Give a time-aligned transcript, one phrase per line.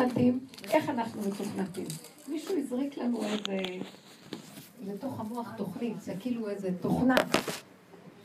[0.00, 1.86] מתוכנתים, איך אנחנו מתוכנתים.
[2.28, 3.58] מישהו הזריק לנו איזה,
[4.86, 7.14] לתוך המוח תוכנית, זה כאילו איזה תוכנה.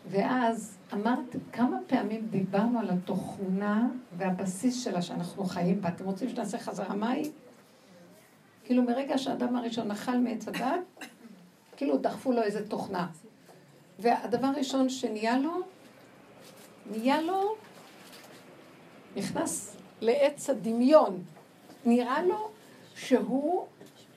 [0.09, 5.89] ואז אמרת, כמה פעמים דיברנו על התוכנה והבסיס שלה שאנחנו חיים בה.
[5.89, 7.31] אתם רוצים שנעשה חזרה מים?
[8.63, 11.05] כאילו מרגע שהאדם הראשון אכל מעץ הדת,
[11.77, 13.07] כאילו דחפו לו איזה תוכנה.
[13.99, 15.53] והדבר הראשון שנהיה לו,
[16.91, 17.55] נהיה לו,
[19.15, 21.23] נכנס לעץ הדמיון.
[21.85, 22.49] נראה לו
[22.95, 23.65] שהוא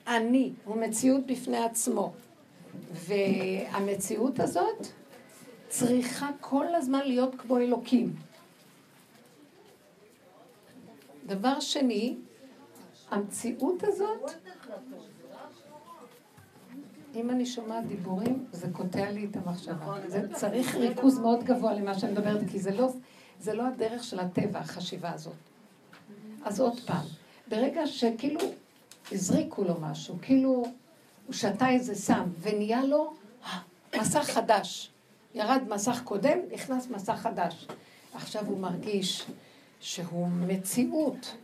[0.07, 2.13] אני, הוא מציאות בפני עצמו.
[2.91, 4.87] והמציאות הזאת
[5.67, 8.15] צריכה כל הזמן להיות כמו אלוקים.
[11.25, 12.15] דבר שני,
[13.11, 14.31] המציאות הזאת,
[17.15, 19.95] אם אני שומעת דיבורים, זה קוטע לי את המחשבה.
[20.07, 22.89] זה צריך ריכוז מאוד גבוה למה שאני מדברת, כי זה לא,
[23.39, 25.33] זה לא הדרך של הטבע, החשיבה הזאת.
[26.43, 27.05] אז עוד פעם,
[27.49, 28.39] ברגע שכאילו
[29.11, 30.65] הזריקו לו משהו, כאילו
[31.25, 33.13] הוא שתה איזה סם ונהיה לו
[33.45, 33.59] אה,
[33.99, 34.91] מסך חדש.
[35.35, 37.67] ירד מסך קודם, נכנס מסך חדש.
[38.13, 39.25] עכשיו הוא מרגיש
[39.79, 41.35] שהוא מציאות.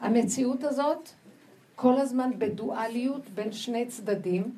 [0.00, 1.08] המציאות הזאת
[1.76, 4.54] כל הזמן בדואליות בין שני צדדים.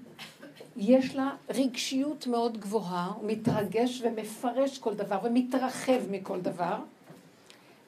[0.77, 6.77] יש לה רגשיות מאוד גבוהה, הוא מתרגש ומפרש כל דבר ומתרחב מכל דבר.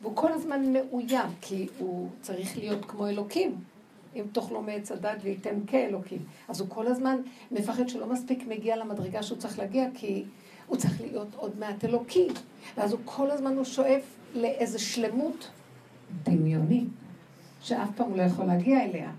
[0.02, 3.54] והוא כל הזמן מאוים, כי הוא צריך להיות כמו אלוקים.
[4.16, 6.24] אם תאכלו מעץ הדת וייתן כאלוקים.
[6.48, 7.16] אז הוא כל הזמן
[7.50, 10.24] מפחד שלא מספיק מגיע למדרגה שהוא צריך להגיע, כי
[10.66, 12.28] הוא צריך להיות עוד מעט אלוקי.
[12.76, 14.02] ואז הוא כל הזמן הוא שואף
[14.34, 15.50] לאיזו שלמות
[16.22, 16.88] דמיונית,
[17.60, 19.10] שאף פעם הוא לא יכול להגיע אליה.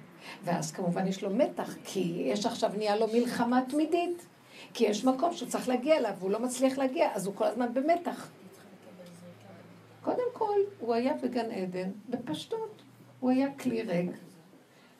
[0.43, 4.25] ואז כמובן יש לו מתח, כי יש עכשיו נהיה לו מלחמה תמידית.
[4.73, 7.73] כי יש מקום שהוא צריך להגיע אליו, והוא לא מצליח להגיע, אז הוא כל הזמן
[7.73, 8.29] במתח.
[10.07, 12.81] קודם כל, הוא היה בגן עדן, בפשטות.
[13.19, 14.11] הוא היה כלי ריק,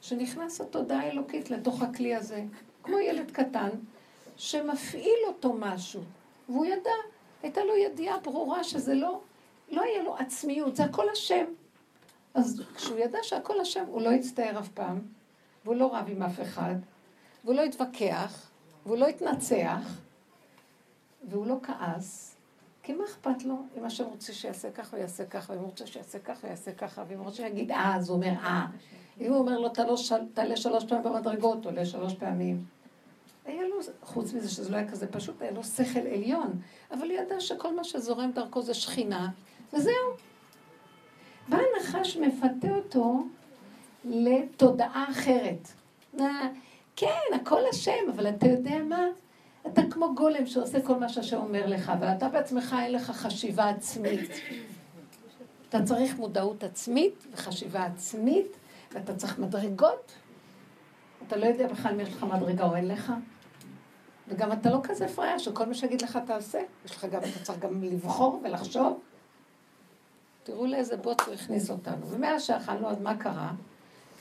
[0.02, 2.44] שנכנס התודעה האלוקית לתוך הכלי הזה,
[2.84, 3.70] כמו ילד קטן,
[4.38, 6.02] שמפעיל אותו משהו,
[6.50, 6.92] והוא ידע,
[7.44, 9.22] הייתה לו ידיעה ברורה שזה לא,
[9.70, 11.46] לא היה לו עצמיות, זה הכל השם.
[12.34, 15.00] אז כשהוא ידע שהכל השם, הוא לא הצטער אף פעם,
[15.66, 16.76] והוא לא רב עם אף אחד,
[17.44, 18.50] והוא לא התווכח,
[18.86, 20.00] והוא לא התנצח,
[21.30, 22.37] והוא לא כעס,
[22.88, 23.56] כי מה אכפת לו?
[23.78, 26.72] אם השם רוצה שיעשה ככה, הוא יעשה ככה, ואם הוא רוצה שיעשה ככה, הוא יעשה
[26.72, 28.66] ככה, ואם הוא רוצה שיגיד אה, אז הוא אומר אה.
[29.22, 29.70] אם הוא אומר לו,
[30.34, 32.66] תעלה שלוש פעמים במדרגות, עולה שלוש פעמים.
[33.46, 36.60] היה לו, חוץ מזה שזה לא היה כזה פשוט, היה לו שכל עליון,
[36.92, 39.30] אבל הוא ידע שכל מה שזורם דרכו זה שכינה,
[39.74, 39.94] וזהו.
[41.50, 43.24] בא הנחש מפתה אותו
[44.06, 45.68] לתודעה אחרת.
[46.96, 49.06] כן, הכל השם, אבל אתה יודע מה?
[49.74, 54.32] אתה כמו גולם שעושה כל מה שהשם אומר לך, ואתה בעצמך אין לך חשיבה עצמית.
[55.70, 58.58] אתה צריך מודעות עצמית וחשיבה עצמית,
[58.92, 60.12] ואתה צריך מדרגות.
[61.28, 63.14] אתה לא יודע בכלל אם יש לך מדרגה או אין לך.
[64.28, 66.60] וגם אתה לא כזה פראייר שכל מה שיגיד לך תעשה.
[66.86, 69.00] יש לך גם, אתה צריך גם לבחור ולחשוב.
[70.44, 72.08] תראו לאיזה בוט הוא הכניס אותנו.
[72.10, 73.52] ומאז שאכלנו, אז מה קרה?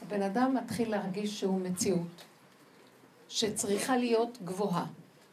[0.02, 2.24] הבן אדם מתחיל להרגיש שהוא מציאות,
[3.28, 4.86] שצריכה להיות גבוהה.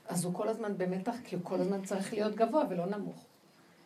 [0.07, 3.25] אז הוא כל הזמן במתח, כי הוא כל הזמן צריך להיות גבוה ולא נמוך.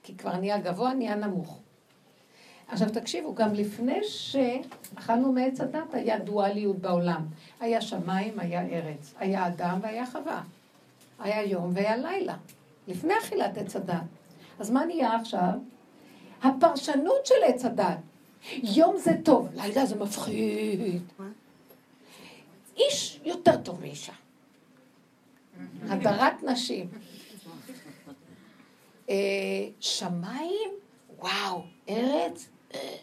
[0.03, 1.59] כי כבר נהיה גבוה, נהיה נמוך.
[2.67, 7.25] עכשיו תקשיבו, גם לפני שאכלנו מעץ הדת היה דואליות בעולם.
[7.59, 9.13] היה שמיים, היה ארץ.
[9.19, 10.41] היה אדם והיה חווה.
[11.19, 12.35] היה יום והיה לילה.
[12.87, 14.03] לפני אכילת עץ הדת.
[14.59, 15.53] אז מה נהיה עכשיו?
[16.43, 17.97] הפרשנות של עץ הדת.
[18.51, 21.01] יום זה טוב, לילה זה מפחיד.
[22.77, 24.13] איש יותר טוב מאישה.
[25.89, 26.89] הדרת נשים.
[29.09, 29.15] אה,
[29.79, 30.69] שמיים,
[31.19, 32.97] וואו, ארץ, אה.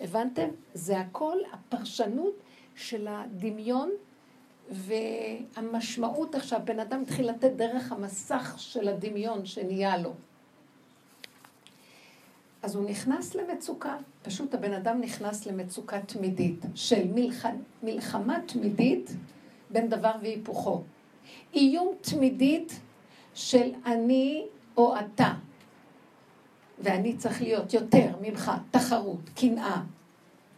[0.00, 0.48] הבנתם?
[0.74, 2.34] זה הכל הפרשנות
[2.74, 3.90] של הדמיון
[4.70, 10.12] והמשמעות עכשיו, בן אדם התחיל לתת דרך המסך של הדמיון שנהיה לו.
[12.62, 17.44] אז הוא נכנס למצוקה, פשוט הבן אדם נכנס למצוקה תמידית של מלח...
[17.82, 19.10] מלחמה תמידית
[19.70, 20.82] בין דבר והיפוכו.
[21.54, 22.80] איום תמידית
[23.34, 25.34] של אני או אתה.
[26.78, 29.82] ואני צריך להיות יותר ממך, תחרות, קנאה.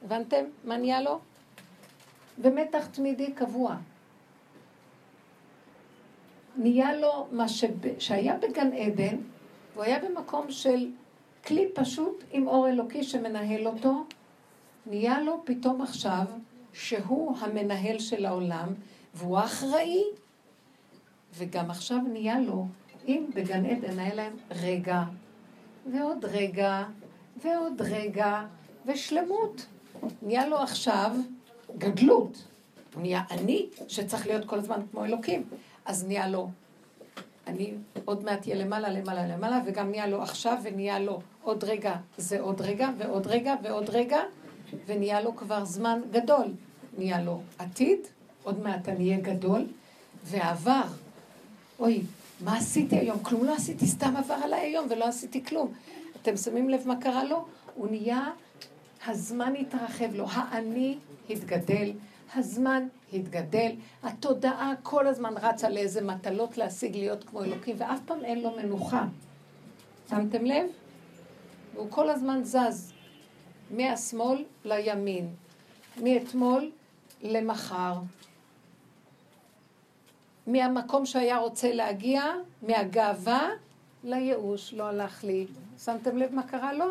[0.05, 1.19] הבנתם מה נהיה לו?
[2.39, 3.77] ומתח תמידי קבוע.
[6.57, 7.99] נהיה לו מה שב...
[7.99, 9.17] שהיה בגן עדן,
[9.75, 10.89] הוא היה במקום של
[11.47, 14.05] כלי פשוט עם אור אלוקי שמנהל אותו,
[14.87, 16.25] נהיה לו פתאום עכשיו
[16.73, 18.69] שהוא המנהל של העולם
[19.15, 20.05] והוא האחראי
[21.37, 22.67] וגם עכשיו נהיה לו,
[23.09, 25.03] אם בגן עדן היה להם רגע,
[25.93, 26.85] ועוד רגע,
[27.45, 28.45] ועוד רגע,
[28.87, 29.67] ושלמות.
[30.23, 31.17] נהיה לו עכשיו
[31.79, 32.45] גדלות.
[32.95, 35.45] הוא נהיה אני, שצריך להיות כל הזמן כמו אלוקים.
[35.85, 36.51] אז נהיה לו,
[37.47, 37.75] אני
[38.05, 42.41] עוד מעט אהיה למעלה, למעלה, למעלה, וגם נהיה לו עכשיו, ונהיה לו עוד רגע, זה
[42.41, 44.21] עוד רגע, ועוד רגע, ועוד רגע,
[44.87, 46.47] ונהיה לו כבר זמן גדול.
[46.99, 47.99] נהיה לו עתיד,
[48.43, 49.67] עוד מעט אני אהיה גדול,
[50.25, 50.87] ועבר.
[51.81, 52.03] אוי,
[52.41, 53.19] מה עשיתי היום?
[53.19, 55.73] כלום לא עשיתי, סתם עבר עליי היום ולא עשיתי כלום.
[56.23, 57.45] אתם שמים לב מה קרה לו?
[57.75, 58.31] הוא נהיה,
[59.07, 60.99] הזמן התרחב לו, האני
[61.31, 61.93] התגדל,
[62.35, 68.43] הזמן התגדל, התודעה כל הזמן רצה לאיזה מטלות להשיג להיות כמו אלוקים, ואף פעם אין
[68.43, 69.05] לו מנוחה.
[70.11, 70.67] שמתם לב?
[71.75, 72.93] והוא כל הזמן זז
[73.71, 75.29] מהשמאל לימין,
[76.03, 76.71] מאתמול
[77.23, 77.95] למחר.
[80.47, 82.25] מהמקום שהיה רוצה להגיע,
[82.63, 83.49] מהגאווה
[84.05, 85.47] לייאוש, לא הלך לי.
[85.85, 86.87] שמתם לב מה קרה לו?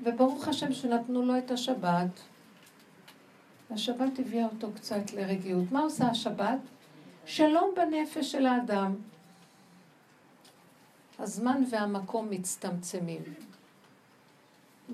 [0.00, 2.20] וברוך השם שנתנו לו את השבת.
[3.70, 5.72] השבת הביאה אותו קצת לרגיעות.
[5.72, 6.58] מה עושה השבת?
[7.26, 8.94] שלום בנפש של האדם.
[11.18, 13.22] הזמן והמקום מצטמצמים.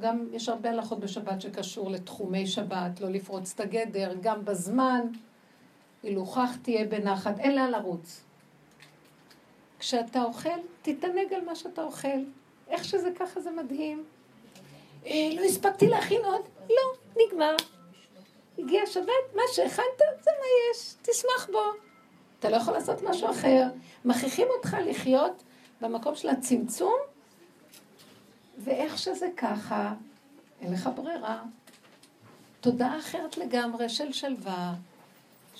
[0.00, 5.00] גם יש הרבה הלכות בשבת שקשור לתחומי שבת, לא לפרוץ את הגדר, גם בזמן.
[6.02, 8.20] הילוכך תהיה בנחת, אין לאן לרוץ.
[9.78, 12.08] כשאתה אוכל, תתענג על מה שאתה אוכל.
[12.68, 14.04] איך שזה ככה זה מדהים.
[15.06, 16.42] אה, לא הספקתי להכין עוד?
[16.68, 17.56] לא, נגמר.
[18.58, 21.62] הגיע שבת, מה שהכנת, זה מה יש, תשמח בו.
[22.38, 23.62] אתה לא יכול לעשות משהו אחר.
[24.04, 25.42] מכריחים אותך לחיות
[25.80, 26.96] במקום של הצמצום,
[28.58, 29.94] ואיך שזה ככה,
[30.60, 31.42] אין לך ברירה.
[32.60, 34.74] תודעה אחרת לגמרי של שלווה,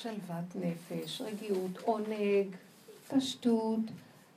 [0.02, 2.46] שלוות נפש, רגיעות, עונג,
[3.08, 3.80] פשטות.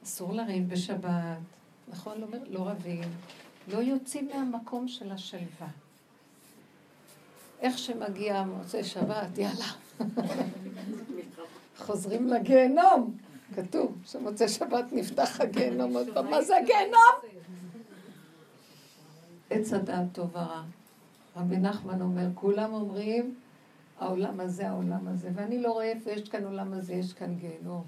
[0.03, 1.37] אסור לריב בשבת,
[1.87, 2.21] נכון?
[2.21, 3.03] לא, לא רבים.
[3.67, 5.67] לא יוצאים מהמקום של השלווה.
[7.59, 9.71] איך שמגיע מוצאי שבת, יאללה.
[11.85, 13.17] חוזרים לגיהנום.
[13.55, 16.29] כתוב שמוצאי שבת נפתח הגיהנום עוד פעם.
[16.29, 17.15] מה זה הגיהנום?
[19.49, 20.63] עץ הדעת טוב ורע.
[21.37, 23.35] רבי נחמן אומר, כולם אומרים,
[23.99, 27.83] העולם הזה, העולם הזה, ואני לא רואה איפה יש כאן עולם הזה, יש כאן גיהנום.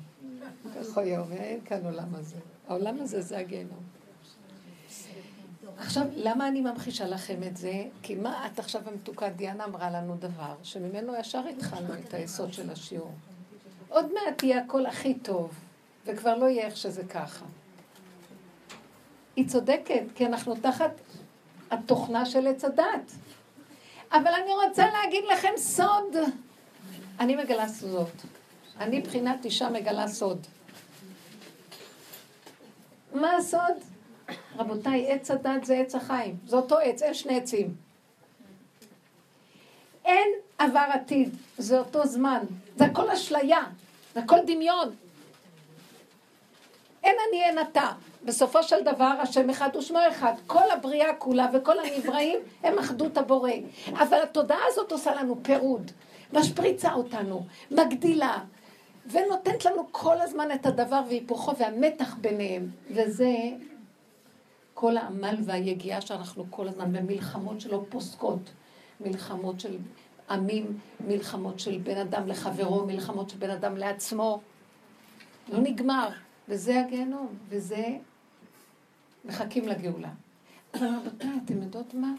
[0.75, 2.37] ככה היה אומר, אין כאן עולם הזה.
[2.67, 3.83] העולם הזה זה הגיהנום.
[5.77, 7.83] עכשיו, למה אני ממחישה לכם את זה?
[8.01, 12.69] כי מה את עכשיו המתוקה דיאנה אמרה לנו דבר, שממנו ישר התחלנו את היסוד של
[12.69, 13.11] השיעור.
[13.89, 15.53] עוד מעט יהיה הכל הכי טוב,
[16.05, 17.45] וכבר לא יהיה איך שזה ככה.
[19.35, 20.91] היא צודקת, כי אנחנו תחת
[21.71, 23.11] התוכנה של עץ הדת.
[24.11, 26.15] אבל אני רוצה להגיד לכם סוד.
[27.19, 28.11] אני מגלה סודות.
[28.79, 30.47] אני מבחינת אישה מגלה סוד.
[33.13, 33.73] מה הסוד?
[34.57, 36.37] רבותיי, עץ הדת זה עץ החיים.
[36.47, 37.75] זה אותו עץ, אין שני עצים.
[40.05, 42.43] אין עבר עתיד, זה אותו זמן.
[42.77, 43.63] זה הכל אשליה,
[44.13, 44.95] זה הכל דמיון.
[47.03, 47.91] אין אני אין אתה.
[48.25, 50.33] בסופו של דבר, השם אחד ושמו אחד.
[50.47, 53.51] כל הבריאה כולה וכל הנבראים הם אחדות הבורא.
[53.91, 55.91] אבל התודעה הזאת עושה לנו פירוד,
[56.33, 58.37] משפריצה אותנו, מגדילה,
[59.11, 62.69] ונותנת לנו כל הזמן את הדבר והיפוכו והמתח ביניהם.
[62.91, 63.31] וזה
[64.73, 68.51] כל העמל והיגיעה שאנחנו כל הזמן במלחמות שלא פוסקות.
[69.01, 69.77] מלחמות של
[70.29, 70.77] עמים,
[71.07, 74.39] מלחמות של בן אדם לחברו, מלחמות של בן אדם לעצמו.
[75.49, 76.09] לא נגמר.
[76.49, 77.85] וזה הגיהנום, וזה
[79.25, 80.11] מחכים לגאולה.
[80.75, 82.13] רבותיי, אתם יודעות מה?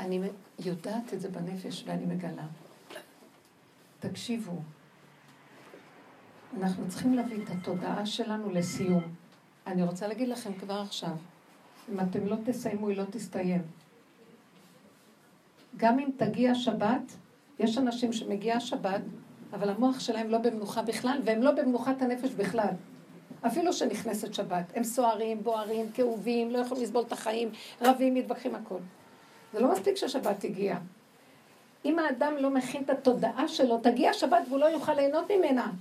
[0.00, 0.20] אני
[0.58, 2.46] יודעת את זה בנפש ואני מגלה.
[4.00, 4.58] תקשיבו,
[6.58, 9.02] אנחנו צריכים להביא את התודעה שלנו לסיום.
[9.66, 11.16] אני רוצה להגיד לכם כבר עכשיו,
[11.92, 13.62] אם אתם לא תסיימו, היא לא תסתיים.
[15.76, 17.16] גם אם תגיע שבת,
[17.58, 19.00] יש אנשים שמגיעה שבת,
[19.52, 22.74] אבל המוח שלהם לא במנוחה בכלל, והם לא במנוחת הנפש בכלל.
[23.46, 24.64] אפילו שנכנסת שבת.
[24.74, 28.78] הם סוערים, בוערים, כאובים, לא יכולים לסבול את החיים, רבים, מתווכחים, הכל.
[29.52, 30.78] זה לא מספיק שהשבת הגיעה.
[31.84, 35.72] אם האדם לא מכין את התודעה שלו, תגיע שבת והוא לא יוכל ליהנות ממנה.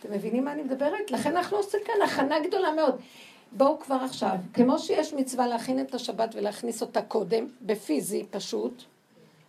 [0.00, 1.10] אתם מבינים מה אני מדברת?
[1.10, 3.00] לכן אנחנו עושים כאן הכנה גדולה מאוד.
[3.52, 8.82] בואו כבר עכשיו, כמו שיש מצווה להכין את השבת ולהכניס אותה קודם, בפיזי פשוט,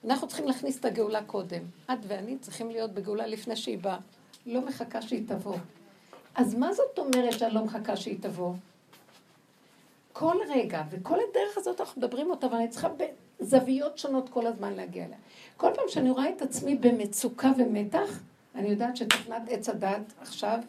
[0.06, 1.62] אנחנו צריכים להכניס את הגאולה קודם.
[1.86, 3.98] את ואני צריכים להיות בגאולה לפני שהיא באה.
[4.46, 5.56] לא מחכה שהיא תבוא.
[6.38, 8.54] אז מה זאת אומרת שאני לא מחכה שהיא תבוא?
[10.14, 12.88] כל רגע, וכל הדרך הזאת אנחנו מדברים אותה, אבל אני צריכה
[13.40, 15.18] בזוויות שונות כל הזמן להגיע אליה.
[15.58, 18.20] כל פעם שאני רואה את עצמי במצוקה ומתח,
[18.56, 20.60] אני יודעת שתכנת עץ הדת עכשיו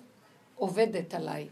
[0.57, 1.49] עובדת עליי.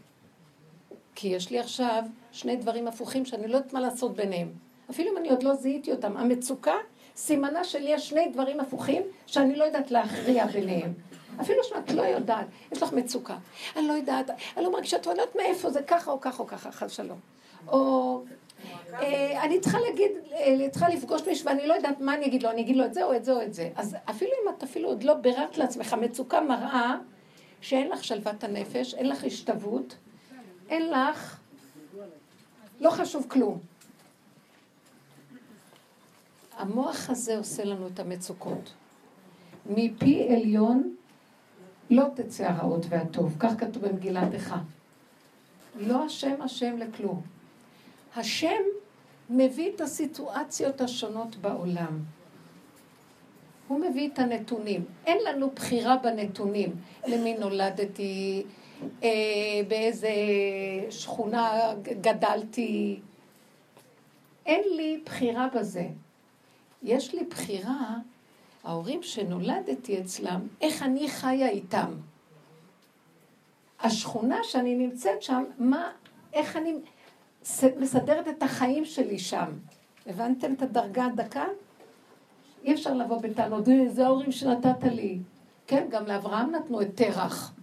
[1.15, 4.51] כי יש לי עכשיו שני דברים הפוכים שאני לא יודעת מה לעשות ביניהם.
[4.89, 6.17] אפילו אם אני עוד לא זיהיתי אותם.
[6.17, 6.75] המצוקה,
[7.15, 10.93] סימנה שלי יש שני דברים הפוכים שאני לא יודעת להכריע ביניהם.
[11.41, 13.37] אפילו שאת לא יודעת, יש לך מצוקה.
[13.75, 16.71] אני לא יודעת, אני לא מרגישה, את יודעת מאיפה זה ככה או ככה או ככה,
[16.71, 17.19] חס שלום.
[17.67, 18.23] או
[18.93, 22.49] אה, אני צריכה להגיד, אה, צריכה לפגוש מישהו ואני לא יודעת מה אני אגיד לו,
[22.49, 23.69] אני אגיד לו את זה או את זה או את זה.
[23.75, 26.95] אז אפילו אם את אפילו עוד לא ביררת לעצמך, מצוקה מראה
[27.61, 29.95] שאין לך שלוות הנפש, אין לך השתוות,
[30.69, 31.39] אין לך,
[32.79, 33.59] לא חשוב כלום.
[36.57, 38.73] המוח הזה עושה לנו את המצוקות.
[39.65, 40.95] מפי עליון
[41.89, 44.59] לא תצא הרעות והטוב, כך כתוב במגילת איכה.
[45.79, 47.21] לא השם השם לכלום.
[48.15, 48.61] השם
[49.29, 51.99] מביא את הסיטואציות השונות בעולם.
[53.67, 54.85] הוא מביא את הנתונים.
[55.05, 56.75] אין לנו בחירה בנתונים.
[57.07, 58.43] למי נולדתי,
[59.03, 59.09] אה,
[59.67, 60.09] באיזה
[60.89, 62.99] שכונה גדלתי.
[64.45, 65.87] אין לי בחירה בזה.
[66.83, 67.95] יש לי בחירה,
[68.67, 71.91] ההורים שנולדתי אצלם, איך אני חיה איתם.
[73.79, 75.91] השכונה שאני נמצאת שם, מה,
[76.33, 76.73] איך אני
[77.79, 79.51] מסדרת את החיים שלי שם.
[80.05, 81.45] הבנתם את הדרגה הדקה?
[82.63, 85.19] אי אפשר לבוא בטענות, זה ההורים שנתת לי.
[85.67, 87.53] כן, גם לאברהם נתנו את תרח.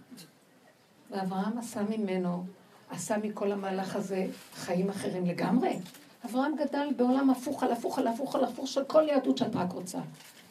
[1.11, 2.43] ואברהם עשה ממנו,
[2.89, 5.79] עשה מכל המהלך הזה חיים אחרים לגמרי.
[6.25, 9.71] אברהם גדל בעולם הפוך על הפוך על הפוך על הפוך של כל יהדות שאת רק
[9.71, 9.99] רוצה.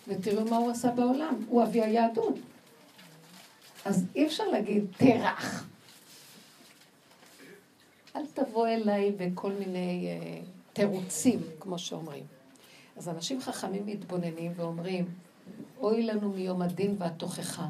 [0.09, 2.35] ותראו מה הוא עשה בעולם, הוא אבי היהדות.
[3.85, 5.67] אז אי אפשר להגיד תרח.
[8.17, 12.25] אל תבוא אליי בכל מיני uh, תירוצים, כמו שאומרים.
[12.97, 15.05] אז אנשים חכמים מתבוננים ואומרים,
[15.81, 17.69] אוי לנו מיום הדין והתוכחה.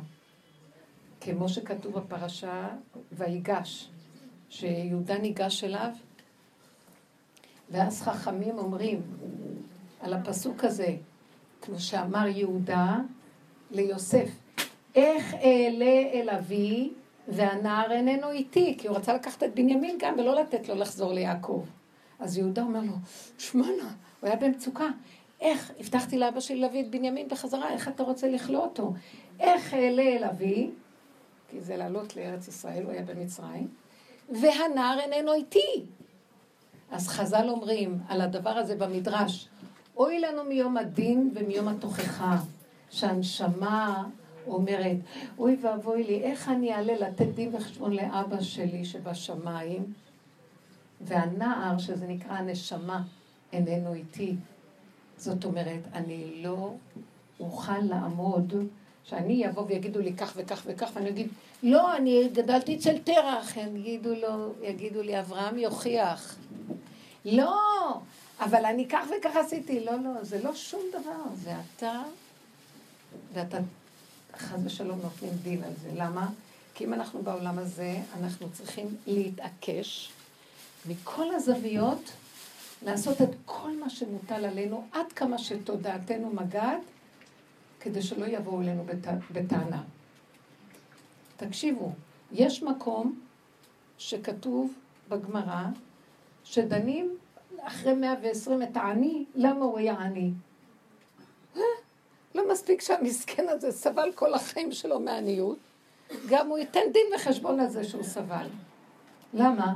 [1.20, 2.68] כמו שכתוב בפרשה,
[3.12, 3.88] ויגש,
[4.48, 5.90] שיהודה ניגש אליו,
[7.70, 9.02] ואז חכמים אומרים
[10.00, 10.96] על הפסוק הזה,
[11.64, 12.96] כמו שאמר יהודה
[13.70, 14.28] ליוסף,
[14.94, 16.92] איך אעלה אל אבי
[17.28, 21.64] והנער איננו איתי, כי הוא רצה לקחת את בנימין גם ולא לתת לו לחזור ליעקב.
[22.20, 22.92] אז יהודה אומר לו,
[23.38, 23.88] שמע נא,
[24.20, 24.88] הוא היה במצוקה.
[25.40, 28.92] איך, הבטחתי לאבא שלי להביא את בנימין בחזרה, איך אתה רוצה לכלוא אותו?
[29.40, 30.70] איך אעלה אל אבי,
[31.48, 33.68] כי זה לעלות לארץ ישראל, הוא היה במצרים,
[34.30, 35.84] והנער איננו איתי.
[36.90, 39.48] אז חז"ל אומרים על הדבר הזה במדרש,
[39.96, 42.36] אוי לנו מיום הדין ומיום התוכחה,
[42.90, 44.04] שהנשמה
[44.46, 44.96] אומרת,
[45.38, 49.92] אוי ואבוי לי, איך אני אעלה לתת דין וחשבון לאבא שלי שבשמיים?
[51.00, 53.02] והנער, שזה נקרא הנשמה,
[53.52, 54.34] איננו איתי.
[55.16, 56.74] זאת אומרת, אני לא
[57.40, 58.54] אוכל לעמוד,
[59.04, 61.28] שאני אבוא ויגידו לי כך וכך וכך, ואני אגיד,
[61.62, 66.36] לא, אני גדלתי אצל תרח, יגידו, לו, יגידו לי, אברהם יוכיח.
[67.24, 67.60] לא,
[68.40, 69.84] אבל אני כך וכך עשיתי.
[69.84, 72.02] לא, לא, זה לא שום דבר, זה אתה,
[73.32, 73.58] ואתה
[74.36, 75.90] חס ושלום נותנים דין על זה.
[75.94, 76.30] למה?
[76.74, 80.12] כי אם אנחנו בעולם הזה, אנחנו צריכים להתעקש
[80.86, 82.10] מכל הזוויות,
[82.82, 86.80] לעשות את כל מה שמוטל עלינו, עד כמה שתודעתנו מגעת,
[87.80, 89.06] כדי שלא יבואו אלינו בת...
[89.32, 89.82] בטענה.
[91.36, 91.92] תקשיבו,
[92.32, 93.20] יש מקום
[93.98, 94.72] שכתוב
[95.08, 95.64] בגמרא,
[96.44, 97.16] שדנים
[97.64, 100.30] אחרי 120 את העני, למה הוא היה עני?
[102.34, 105.58] לא מספיק שהמסכן הזה סבל כל החיים שלו מעניות,
[106.28, 108.46] גם הוא ייתן דין וחשבון על זה שהוא סבל.
[109.34, 109.74] למה?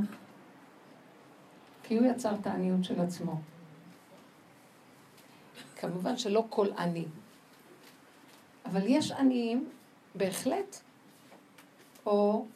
[1.83, 3.41] כי הוא יצר את העניות של עצמו.
[5.77, 7.05] כמובן שלא כל עני.
[8.65, 9.69] אבל יש עניים,
[10.15, 10.77] בהחלט,
[12.07, 12.47] או,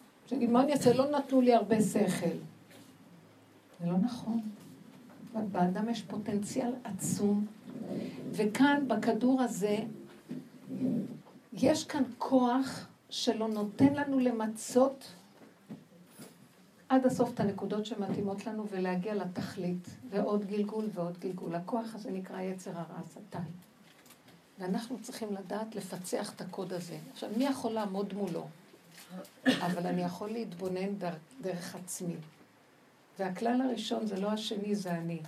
[0.48, 0.74] מה אני?
[0.94, 2.36] לא נתנו לי הרבה שכל.
[3.80, 4.40] זה לא נכון.
[5.52, 7.46] באדם יש פוטנציאל עצום
[8.30, 9.78] וכאן, בכדור הזה,
[11.52, 15.12] יש כאן כוח שלא נותן לנו למצות
[16.88, 21.54] עד הסוף את הנקודות שמתאימות לנו ולהגיע לתכלית, ועוד גלגול ועוד גלגול.
[21.54, 23.42] הכוח הזה נקרא יצר הרע, השטן.
[24.58, 26.98] ואנחנו צריכים לדעת לפצח את הקוד הזה.
[27.12, 28.46] עכשיו, מי יכול לעמוד מולו?
[29.46, 30.94] אבל אני יכול להתבונן
[31.40, 32.14] דרך עצמי.
[33.22, 35.18] והכלל הראשון זה לא השני, זה אני.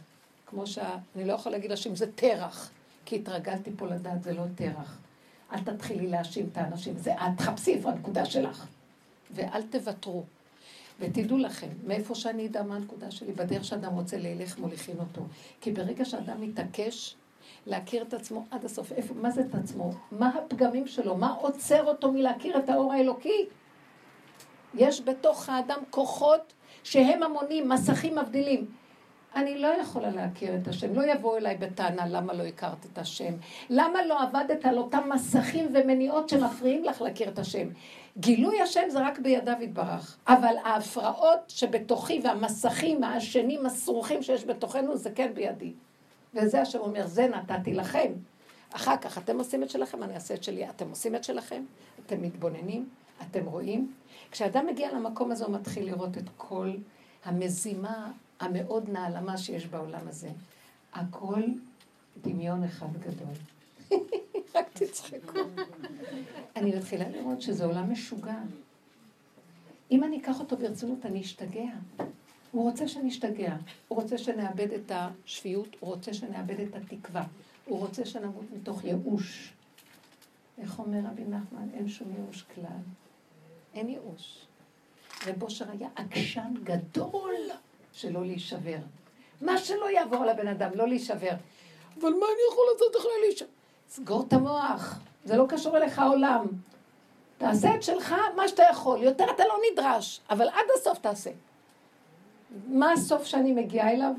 [0.46, 2.70] כמו שאני לא יכולה להגיד השם, זה תרח,
[3.04, 4.98] כי התרגלתי פה לדעת, זה לא תרח.
[5.52, 8.66] אל תתחילי להאשים את האנשים, זה את, תחפשי איפה הנקודה שלך.
[9.30, 10.24] ואל תוותרו.
[11.00, 15.22] ותדעו לכם, מאיפה שאני אדע מה הנקודה שלי, בדרך שאדם רוצה ללך מוליכים אותו.
[15.60, 17.16] כי ברגע שאדם מתעקש
[17.66, 19.92] להכיר את עצמו עד הסוף, איפה, מה זה את עצמו?
[20.12, 21.16] מה הפגמים שלו?
[21.16, 23.46] מה עוצר אותו מלהכיר את האור האלוקי?
[24.74, 26.52] יש בתוך האדם כוחות
[26.84, 28.66] שהם המונים, מסכים מבדילים.
[29.36, 30.94] אני לא יכולה להכיר את השם.
[30.94, 33.34] לא יבואו אליי בטענה למה לא הכרת את השם.
[33.70, 37.68] למה לא עבדת על אותם מסכים ומניעות שמפריעים לך להכיר את השם.
[38.18, 40.16] גילוי השם זה רק בידיו יתברך.
[40.28, 45.72] אבל ההפרעות שבתוכי והמסכים העשנים הסרוכים שיש בתוכנו זה כן בידי.
[46.34, 48.12] וזה השם אומר, זה נתתי לכם.
[48.72, 50.68] אחר כך אתם עושים את שלכם, אני אעשה את שלי.
[50.68, 51.62] אתם עושים את שלכם,
[52.06, 52.88] אתם מתבוננים,
[53.22, 53.92] אתם רואים.
[54.30, 56.70] כשאדם מגיע למקום הזה הוא מתחיל לראות את כל
[57.24, 60.30] המזימה המאוד נעלמה שיש בעולם הזה.
[60.92, 61.42] הכל
[62.22, 63.34] דמיון אחד גדול.
[64.54, 65.38] רק תצחקו.
[66.56, 68.38] אני מתחילה לראות שזה עולם משוגע.
[69.90, 71.70] אם אני אקח אותו ברצינות, אני אשתגע.
[72.52, 73.56] הוא רוצה שאני אשתגע.
[73.88, 77.24] הוא רוצה שנאבד את השפיות, הוא רוצה שנאבד את התקווה.
[77.64, 79.52] הוא רוצה שנמות מתוך ייאוש.
[80.58, 81.68] איך אומר רבי נחמן?
[81.74, 82.82] אין שום ייאוש כלל.
[83.74, 84.46] אין ייאוש.
[85.26, 87.34] רב אושר היה עקשן גדול
[87.92, 88.78] שלא להישבר.
[89.40, 91.32] מה שלא יעבור לבן אדם, לא להישבר.
[92.00, 93.48] אבל מה אני יכול לעשות לא להישבר?
[93.88, 96.46] סגור את המוח, זה לא קשור אליך העולם.
[97.38, 101.30] תעשה את שלך מה שאתה יכול, יותר אתה לא נדרש, אבל עד הסוף תעשה.
[102.66, 104.12] מה הסוף שאני מגיעה אליו?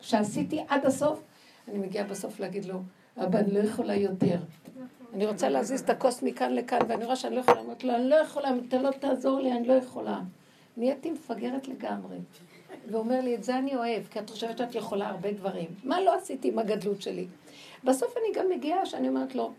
[0.00, 1.22] שעשיתי עד הסוף?
[1.68, 2.82] אני מגיעה בסוף להגיד לו,
[3.16, 4.36] אבא, אני לא יכולה יותר.
[5.14, 8.08] אני רוצה להזיז את הכוס מכאן לכאן, ואני רואה שאני לא יכולה, אמרתי לו, אני
[8.08, 10.20] לא יכולה, אם אתה לא תעזור לי, אני לא יכולה.
[10.76, 12.16] נהייתי מפגרת לגמרי.
[12.90, 15.68] ואומר לי, את זה אני אוהב, כי את חושבת שאת יכולה הרבה דברים.
[15.84, 17.26] מה לא עשיתי עם הגדלות שלי?
[17.84, 19.52] בסוף אני גם מגיעה שאני אומרת לו,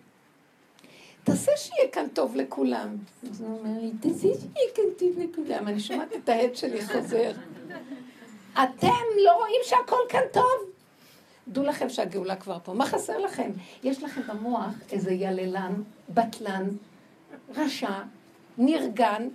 [1.23, 2.95] תעשה שיהיה כאן טוב לכולם.
[3.31, 5.67] אז הוא אומר לי, תעשה שיהיה כאן טוב לכולם.
[5.67, 7.31] אני שומעת את העד שלי חוזר.
[8.53, 10.72] אתם לא רואים שהכל כאן טוב?
[11.47, 12.73] דעו לכם שהגאולה כבר פה.
[12.73, 13.51] מה חסר לכם?
[13.83, 15.73] יש לכם במוח איזה יללן,
[16.09, 16.69] בטלן,
[17.55, 18.01] רשע,
[18.57, 19.27] נרגן,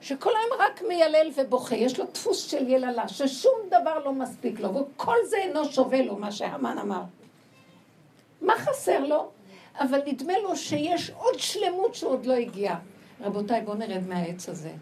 [0.00, 4.74] שכל היום רק מיילל ובוכה, יש לו דפוס של יללה, ששום דבר לא מספיק לו,
[4.74, 7.02] וכל זה אינו שווה לו, מה שהמן אמר.
[8.40, 9.30] מה חסר לו?
[9.78, 12.78] אבל נדמה לו שיש עוד שלמות שעוד לא הגיעה.
[13.20, 14.72] רבותיי, בואו נרד מהעץ הזה.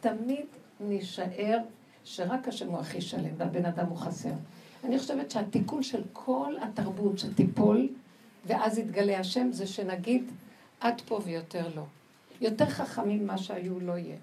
[0.00, 0.46] תמיד
[0.80, 1.58] נישאר
[2.04, 4.28] שרק השם הוא הכי שלם, והבן אדם הוא חסר.
[4.84, 7.88] אני חושבת שהתיקון של כל התרבות שתיפול,
[8.46, 10.30] ואז יתגלה השם, זה שנגיד
[10.80, 11.82] עד פה ויותר לא.
[12.40, 14.16] יותר חכמים ממה שהיו לא יהיה.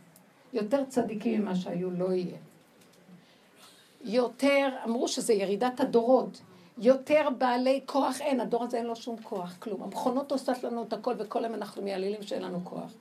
[0.54, 2.38] יותר צדיקים ממה שהיו לא יהיה.
[4.04, 6.42] יותר, אמרו שזה ירידת הדורות.
[6.78, 9.84] יותר בעלי כוח אין, הדור הזה אין לו שום כוח, כלום.
[9.84, 12.94] המכונות עושות לנו את הכל, וכל היום אנחנו מייללים שאין לנו כוח.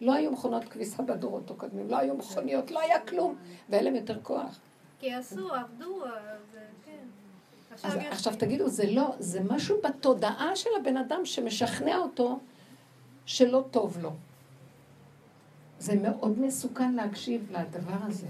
[0.00, 3.34] לא היו מכונות כביסה בדורות הקודמים, לא היו מכוניות, לא היה כלום,
[3.68, 4.60] ואין להם יותר כוח.
[5.00, 6.67] כי עשו, עבדו, אז כן.
[7.82, 12.38] אז עכשיו תגידו, זה לא, זה משהו בתודעה של הבן אדם שמשכנע אותו
[13.26, 14.10] שלא טוב לו.
[15.78, 18.26] זה מאוד מסוכן להקשיב לדבר הזה.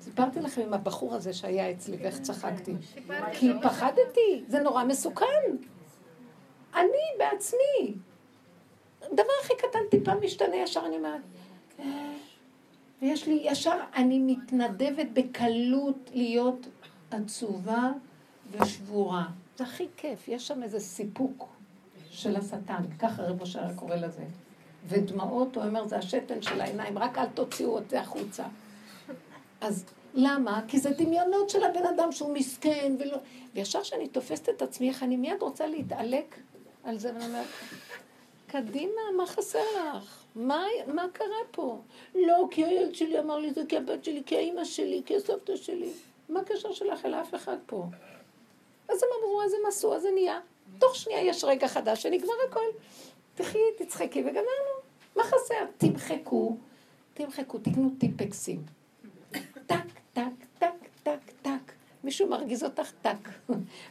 [0.00, 2.74] סיפרתי לכם עם הבחור הזה שהיה אצלי ואיך צחקתי.
[3.32, 5.26] כי פחדתי, זה נורא מסוכן.
[6.74, 7.94] אני בעצמי.
[9.12, 11.20] דבר הכי קטן טיפה משתנה ישר, אני אומרת,
[13.02, 16.66] ויש לי ישר, אני מתנדבת בקלות להיות
[17.10, 17.90] עצובה
[18.50, 19.26] ושבורה.
[19.56, 21.48] זה הכי כיף, יש שם איזה סיפוק
[22.10, 24.24] של השטן, ככה רב אושר קורא לזה.
[24.88, 28.44] ודמעות, הוא אומר, זה השתן של העיניים, רק אל תוציאו את זה החוצה.
[29.60, 29.84] אז
[30.14, 30.62] למה?
[30.68, 33.16] כי זה דמיונות של הבן אדם שהוא מסכן, ולא...
[33.54, 36.36] וישר כשאני תופסת את עצמי, איך אני מיד רוצה להתעלק
[36.84, 37.46] על זה, ואני אומרת,
[38.46, 39.58] קדימה, מה חסר
[39.96, 40.24] לך?
[40.34, 41.78] מה, מה קרה פה?
[42.14, 45.56] לא, כי הילד שלי אמר לי זה, כי הבת שלי, כי האימא שלי, כי הסבתא
[45.56, 45.90] שלי.
[46.28, 47.86] מה הקשר שלך אל אף אחד פה?
[48.88, 50.40] אז הם אמרו, אז הם עשו, אז זה נהיה.
[50.78, 52.66] תוך שנייה יש רגע חדש שנגמר הכל.
[53.34, 54.74] תחי, תצחקי וגמרנו.
[55.16, 55.64] מה חסר?
[55.78, 56.56] תמחקו,
[57.14, 58.62] תמחקו, תקנו טיפקסים.
[59.66, 59.76] טק,
[60.12, 60.22] טק,
[60.58, 60.72] טק,
[61.02, 61.72] טק, טק.
[62.04, 62.92] מישהו מרגיז אותך?
[63.02, 63.28] טק.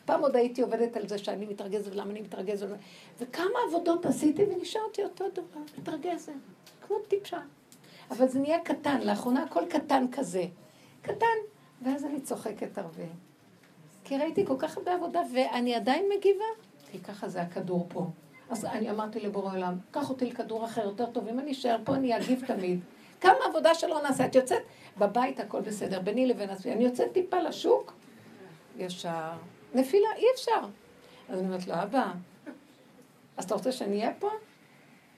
[0.06, 2.68] פעם עוד הייתי עובדת על זה שאני מתרגזת, ולמה אני מתרגזת.
[3.20, 6.34] וכמה עבודות עשיתי ונשארתי אותו דבר, מתרגזת.
[6.88, 7.40] כמו טיפשה.
[8.12, 10.46] אבל זה נהיה קטן, לאחרונה הכל קטן כזה.
[11.02, 11.38] קטן.
[11.82, 13.27] ואז אני צוחקת הרבה.
[14.08, 16.46] כי ראיתי כל כך הרבה עבודה, ואני עדיין מגיבה,
[16.92, 18.08] כי ככה זה הכדור פה.
[18.50, 21.96] אז אני אמרתי לבורא עולם, קח אותי לכדור אחר יותר טוב, אם אני אשאר פה
[21.96, 22.80] אני אגיב תמיד.
[23.22, 24.62] כמה עבודה שלא נעשה, את יוצאת,
[24.98, 27.94] בבית הכל בסדר, ביני לבין עצמי, אני יוצאת טיפה לשוק,
[28.78, 29.32] ישר,
[29.74, 30.68] נפילה, אי אפשר.
[31.30, 32.12] אז אני אומרת לו, אבא,
[33.38, 34.30] אז אתה רוצה שאני אהיה פה?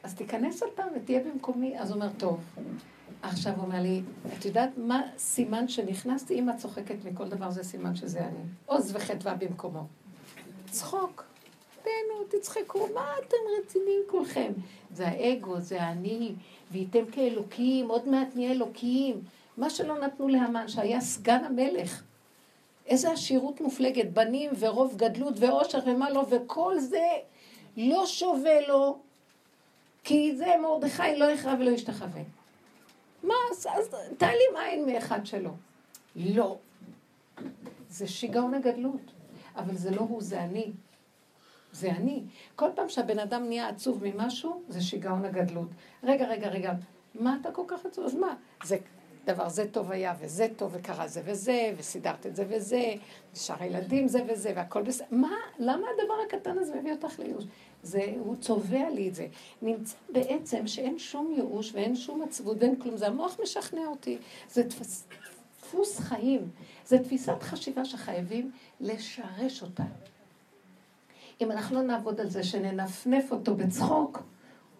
[0.03, 1.79] אז תיכנס עוד פעם ותהיה במקומי.
[1.79, 2.39] אז הוא אומר, טוב.
[3.21, 4.01] עכשיו הוא אומר לי,
[4.37, 6.39] את יודעת מה סימן שנכנסתי?
[6.39, 8.43] אם את צוחקת מכל דבר זה סימן שזה אני.
[8.65, 9.83] עוז וחדווה במקומו.
[10.71, 11.23] צחוק.
[11.81, 14.51] תהנו, תצחקו, מה אתם רציניים כולכם?
[14.93, 16.33] זה האגו, זה האני,
[16.71, 19.21] וייתם כאלוקים, עוד מעט נהיה אלוקים.
[19.57, 22.03] מה שלא נתנו להמן, שהיה סגן המלך.
[22.85, 27.07] איזה עשירות מופלגת, בנים ורוב גדלות ועושר ומה לא, וכל זה
[27.77, 28.97] לא שווה לו,
[30.03, 32.21] כי זה מרדכי לא יכרע ולא ישתחווה.
[33.23, 35.51] מה, אז, תעלים עין מאחד שלו.
[36.15, 36.57] לא.
[37.89, 39.11] זה שיגעון הגדלות.
[39.55, 40.71] אבל זה לא הוא, זה אני.
[41.71, 42.23] זה אני.
[42.55, 45.69] כל פעם שהבן אדם נהיה עצוב ממשהו, זה שיגעון הגדלות.
[46.03, 46.73] רגע, רגע, רגע,
[47.15, 48.05] מה אתה כל כך עצוב?
[48.05, 48.35] אז מה?
[48.63, 48.77] זה
[49.25, 52.93] דבר זה טוב היה, וזה טוב, וקרה זה וזה, וסידרת את זה וזה,
[53.33, 55.07] ושאר הילדים זה וזה, והכל בסדר.
[55.11, 57.43] מה, למה הדבר הקטן הזה מביא אותך לייאוש?
[57.83, 59.27] זה, הוא צובע לי את זה.
[59.61, 64.17] נמצא בעצם שאין שום ייאוש ואין שום עצבות ואין כלום, זה המוח משכנע אותי.
[64.49, 65.07] זה דפוס,
[65.61, 66.49] דפוס חיים,
[66.85, 69.83] זה תפיסת חשיבה שחייבים לשרש אותה.
[71.41, 74.23] אם אנחנו לא נעבוד על זה, שננפנף אותו בצחוק,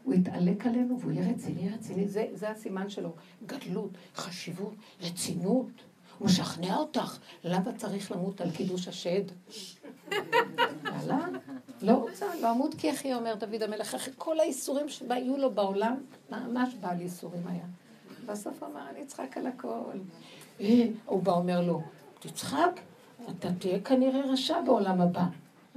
[0.04, 2.08] הוא יתעלק עלינו והוא יהיה רציני, רציני.
[2.08, 3.10] זה, זה הסימן שלו.
[3.46, 5.68] גדלות, חשיבות, רצינות.
[6.20, 7.18] הוא משכנע אותך.
[7.44, 9.24] למה צריך למות על קידוש השד?
[10.86, 11.28] יאללה,
[11.82, 15.96] לא רוצה, לא אמות כי אחי, אומר דוד המלך, אחרי כל האיסורים שהיו לו בעולם,
[16.30, 17.66] ממש בעל איסורים היה.
[18.26, 19.98] בסוף אמר, אני אצחק על הכל.
[20.62, 21.82] אה, הוא בא, אומר לו,
[22.20, 22.80] תצחק,
[23.30, 25.26] אתה תהיה כנראה רשע בעולם הבא.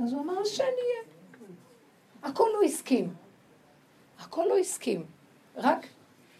[0.04, 1.12] אז הוא אמר, שאני אהיה.
[2.22, 3.14] הכל הוא הסכים.
[4.20, 5.04] הכל לא הסכים.
[5.56, 5.86] רק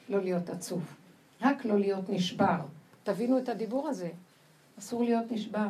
[0.09, 0.95] לא להיות עצוב.
[1.43, 2.57] רק לא להיות נשבר.
[3.03, 4.11] תבינו את הדיבור הזה.
[4.79, 5.69] אסור להיות נשבר.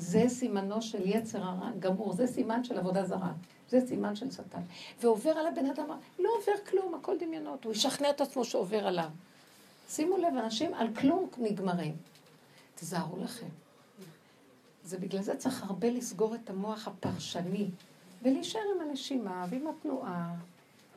[0.00, 3.32] זה סימנו של יצר הרע גמור, זה סימן של עבודה זרה.
[3.68, 4.62] זה סימן של שטן.
[5.00, 5.86] ועובר על הבן אדם,
[6.18, 7.64] לא עובר כלום, הכל דמיונות.
[7.64, 9.08] הוא ישכנע את עצמו שעובר עליו.
[9.88, 11.96] שימו לב, אנשים על כלום נגמרים.
[12.74, 13.46] תזהרו לכם.
[14.84, 17.68] זה בגלל זה צריך הרבה לסגור את המוח הפרשני,
[18.22, 20.34] ולהישאר עם הנשימה ועם התנועה,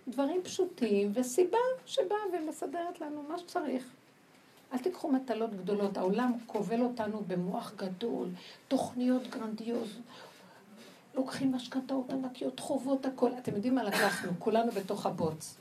[0.08, 3.86] דברים פשוטים, וסיבה שבאה ומסדרת לנו מה שצריך.
[4.74, 8.30] אל תיקחו מטלות גדולות, העולם כובל אותנו במוח גדול,
[8.68, 10.00] תוכניות גרנדיוז,
[11.16, 13.32] לוקחים משכנתאות ענקיות, חובות, הכל.
[13.38, 14.32] אתם יודעים מה לקחנו?
[14.40, 15.56] כולנו בתוך הבוץ.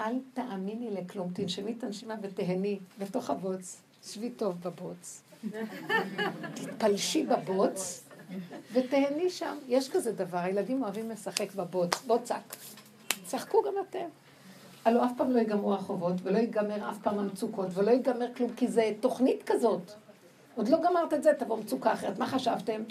[0.00, 3.80] אל תאמיני לכלום, תנשמי את הנשימה ותהני בתוך הבוץ.
[4.04, 5.22] שבי טוב בבוץ.
[6.54, 8.04] תתפלשי בבוץ
[8.72, 9.56] ותהני שם.
[9.68, 12.56] יש כזה דבר, הילדים אוהבים לשחק בבוץ, בוצק.
[13.26, 14.21] צחקו גם אתם.
[14.84, 18.68] הלוא אף פעם לא ייגמרו החובות, ולא ייגמר אף פעם המצוקות, ולא ייגמר כלום, כי
[18.68, 19.92] זה תוכנית כזאת.
[20.54, 22.18] עוד לא גמרת את זה, תבוא מצוקה אחרת.
[22.18, 22.82] מה חשבתם?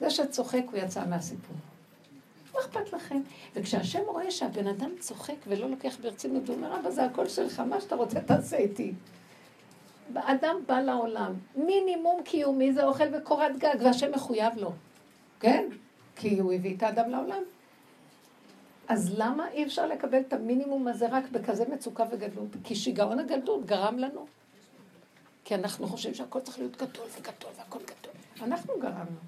[0.00, 1.56] זה שצוחק הוא יצא מהסיפור.
[2.54, 3.20] מה אכפת לכם?
[3.54, 7.80] וכשהשם רואה שהבן אדם צוחק ולא לוקח ברצינות, הוא אומר, אבא, זה הכל שלך, מה
[7.80, 8.92] שאתה רוצה תעשה איתי.
[10.14, 14.72] אדם בא לעולם, מינימום קיומי זה אוכל וקורת גג, והשם מחויב לו,
[15.40, 15.64] כן?
[16.16, 17.42] כי הוא הביא את האדם לעולם.
[18.88, 22.48] אז למה אי אפשר לקבל את המינימום הזה רק בכזה מצוקה וגדלות?
[22.64, 24.26] כי שיגעון הגדלות גרם לנו.
[25.44, 28.12] כי אנחנו חושבים שהכל צריך להיות גדול וגדול והכל גדול.
[28.42, 29.18] אנחנו גרמנו.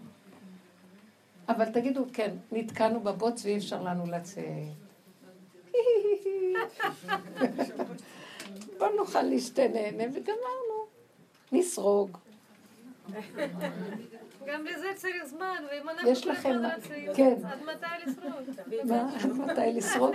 [1.48, 4.44] אבל תגידו, כן, נתקענו בבוץ ואי אפשר לנו לצאת.
[8.78, 9.22] בוא נאכל
[9.72, 10.86] נהנה וגמרנו.
[11.52, 12.18] נסרוג.
[14.46, 16.57] גם לזה צריך זמן, ואם אנחנו יש לכם,
[17.14, 17.35] כן.
[17.44, 18.85] עד מתי לשרוד?
[18.85, 20.14] מה, עד מתי לשרוד?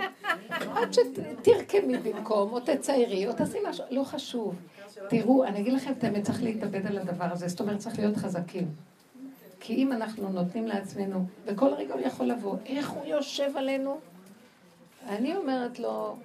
[0.50, 4.54] עד שתרקמי במקום, או תציירי, או תעשי משהו, לא חשוב.
[5.08, 8.16] תראו, אני אגיד לכם את האמת, צריך להתאבד על הדבר הזה, זאת אומרת, צריך להיות
[8.16, 8.68] חזקים.
[9.60, 13.98] כי אם אנחנו נותנים לעצמנו, וכל רגע הוא יכול לבוא, איך הוא יושב עלינו?
[15.08, 16.16] אני אומרת לו,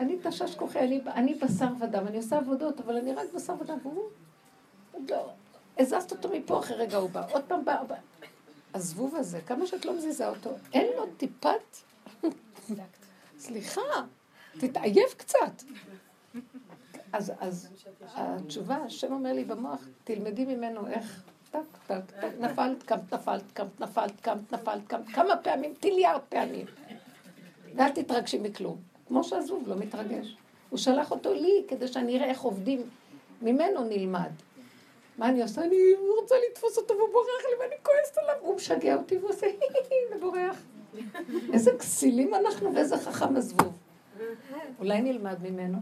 [0.00, 3.78] אני תשש כוחי, אני, אני בשר ודם, אני עושה עבודות, אבל אני רק בשר ודם,
[3.82, 4.04] והוא
[5.08, 5.28] לא,
[5.78, 7.82] הזזת אותו מפה, אחרי רגע הוא בא, עוד פעם בא.
[8.74, 11.76] הזבוב הזה, כמה שאת לא מזיזה אותו, אין לו טיפת...
[13.38, 13.80] סליחה,
[14.58, 15.62] תתעייף קצת.
[17.12, 17.68] אז, אז
[18.14, 23.80] התשובה, השם אומר לי במוח, תלמדי ממנו איך, טק, טק, טק, נפלת, קמת, נפלת, קמת,
[23.80, 26.66] נפלת, קמת, נפלת, קמת, כמה פעמים, טיליארד פעמים.
[27.76, 28.76] ואל תתרגשי מכלום.
[29.08, 30.36] כמו שהזבוב לא מתרגש.
[30.70, 32.82] הוא שלח אותו לי כדי שאני אראה איך עובדים.
[33.42, 34.30] ממנו נלמד.
[35.18, 35.64] מה אני עושה?
[35.64, 35.76] אני
[36.20, 38.34] רוצה לתפוס אותו והוא בורח לי ואני כועסת עליו.
[38.40, 39.46] הוא משגע אותי ועושה
[40.16, 40.56] ובורח.
[41.52, 43.78] איזה כסילים אנחנו ואיזה חכם הזבוב.
[44.78, 45.78] אולי נלמד ממנו.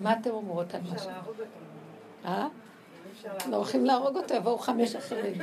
[0.00, 1.10] מה אתם אומרות על משהו?
[2.24, 2.48] אה?
[3.50, 5.34] לא הולכים להרוג אותו, יבואו חמש אחרים.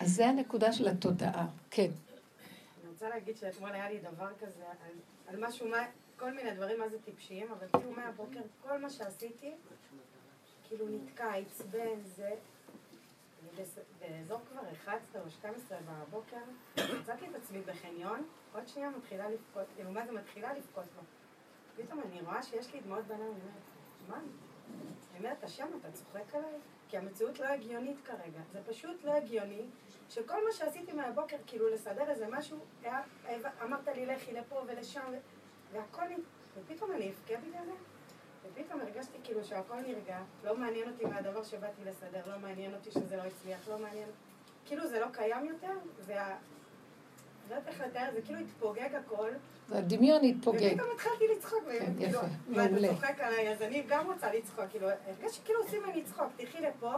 [0.00, 1.90] אז זה הנקודה של התודעה, כן.
[2.82, 4.62] אני רוצה להגיד שאתמול היה לי דבר כזה,
[5.28, 5.68] על משהו,
[6.20, 9.54] כל מיני דברים מה זה טיפשיים, אבל כאילו מהבוקר, כל מה שעשיתי,
[10.64, 12.34] כאילו נתקע, עצבן, זה...
[14.00, 16.36] באזור כבר 11 או 12 בבוקר,
[17.00, 21.02] מצאתי את עצמי בחניון, עוד שנייה מתחילה לבכות, כאילו מה זה מתחילה לבכות לו.
[21.76, 23.62] פתאום אני רואה שיש לי דמעות בעיניים, אני אומרת,
[24.08, 24.16] מה,
[25.10, 26.58] אני אומרת, השם, אתה צוחק עליי?
[26.88, 28.40] כי המציאות לא הגיונית כרגע.
[28.52, 29.62] זה פשוט לא הגיוני,
[30.08, 33.02] שכל מה שעשיתי מהבוקר, כאילו לסדר איזה משהו, היה,
[33.62, 35.12] אמרת לי לכי לפה ולשם,
[35.72, 36.02] והכל,
[36.56, 37.72] ופתאום אני אבכה בגלל זה.
[38.44, 43.16] ופתאום הרגשתי כאילו שהכל נרגע, לא מעניין אותי מהדבר שבאתי לסדר, לא מעניין אותי שזה
[43.16, 44.08] לא הצליח, לא מעניין...
[44.66, 46.36] כאילו זה לא קיים יותר, זה ה...
[47.50, 49.30] לא יודעת איך לתאר, זה כאילו התפוגג הכל.
[49.72, 50.72] הדמיון התפוגג.
[50.72, 52.88] ופתאום התחלתי לצחוק, כן, כאילו, יפה, מה, אתה מעולה.
[52.88, 56.92] צוחק עליי, אז אני גם רוצה לצחוק, כאילו, הרגשתי כאילו עושים ממני צחוק, תלכי לפה,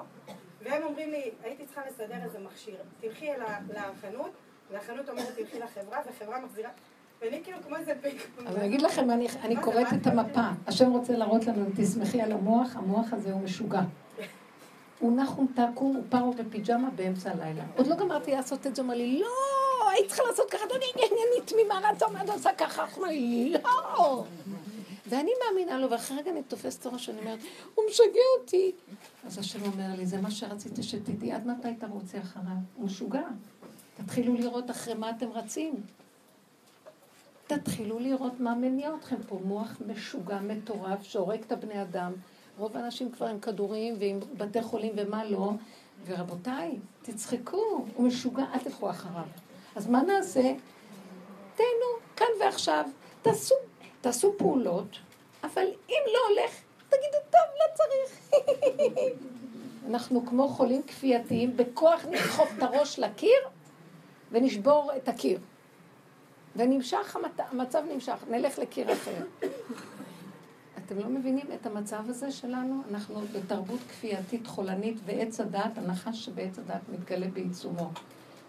[0.63, 3.31] והם אומרים לי, הייתי צריכה לסדר איזה מכשיר, תלכי
[3.69, 4.31] לחנות,
[4.71, 6.71] והחנות אומרת תלכי לחברה, וחברה מחזירה,
[7.23, 8.29] ואני כאילו כמו איזה פיק.
[8.47, 10.07] אז אני אגיד לכם, אני, אני קוראת את?
[10.07, 10.49] המפה.
[10.67, 13.81] השם רוצה להראות לנו, תסמכי על המוח, המוח הזה הוא משוגע.
[14.99, 17.65] הוא נחום תקום, הוא פרו בפיג'מה באמצע הלילה.
[17.77, 21.41] עוד לא גמרתי לעשות את זה, אומר לי, לא, היית צריכה לעשות ככה, לא, אני
[21.45, 22.83] תמימה, רצה, מה את עושה ככה?
[22.83, 24.25] הוא אומר לי, לא.
[25.07, 27.39] ואני מאמינה לו, ואחרי רגע אני תופסת את הראש, אני אומרת,
[27.75, 28.73] הוא משגע אותי.
[29.27, 32.47] אז השם אומר לי, זה מה שרציתי שתדעי, עד מתי אתה רוצה אחריו?
[32.77, 33.23] הוא משוגע.
[33.97, 35.75] תתחילו לראות אחרי מה אתם רצים.
[37.57, 39.38] תתחילו לראות מה מניע אתכם פה.
[39.45, 42.12] מוח משוגע, מטורף, שהורג את הבני אדם.
[42.59, 45.53] רוב האנשים כבר עם כדורים ועם בתי חולים ומה לא.
[46.07, 49.25] ורבותיי, תצחקו, הוא משוגע, אל תלכו אחריו.
[49.77, 50.53] אז מה נעשה?
[51.55, 52.85] תהנו, כאן ועכשיו.
[53.23, 53.55] תעשו,
[54.01, 54.99] תעשו פעולות,
[55.45, 56.53] אבל אם לא הולך,
[56.88, 58.31] תגידו, טוב, לא צריך.
[59.88, 63.41] אנחנו כמו חולים כפייתיים, בכוח נדחוף את הראש לקיר
[64.31, 65.38] ונשבור את הקיר.
[66.57, 67.17] ונמשך.
[67.51, 69.25] המצב נמשך, נלך לקיר אחר.
[70.79, 72.83] אתם לא מבינים את המצב הזה שלנו?
[72.91, 77.91] אנחנו בתרבות כפייתית חולנית ועץ הדעת, הנחש שבעץ הדעת מתגלה בעיצומו.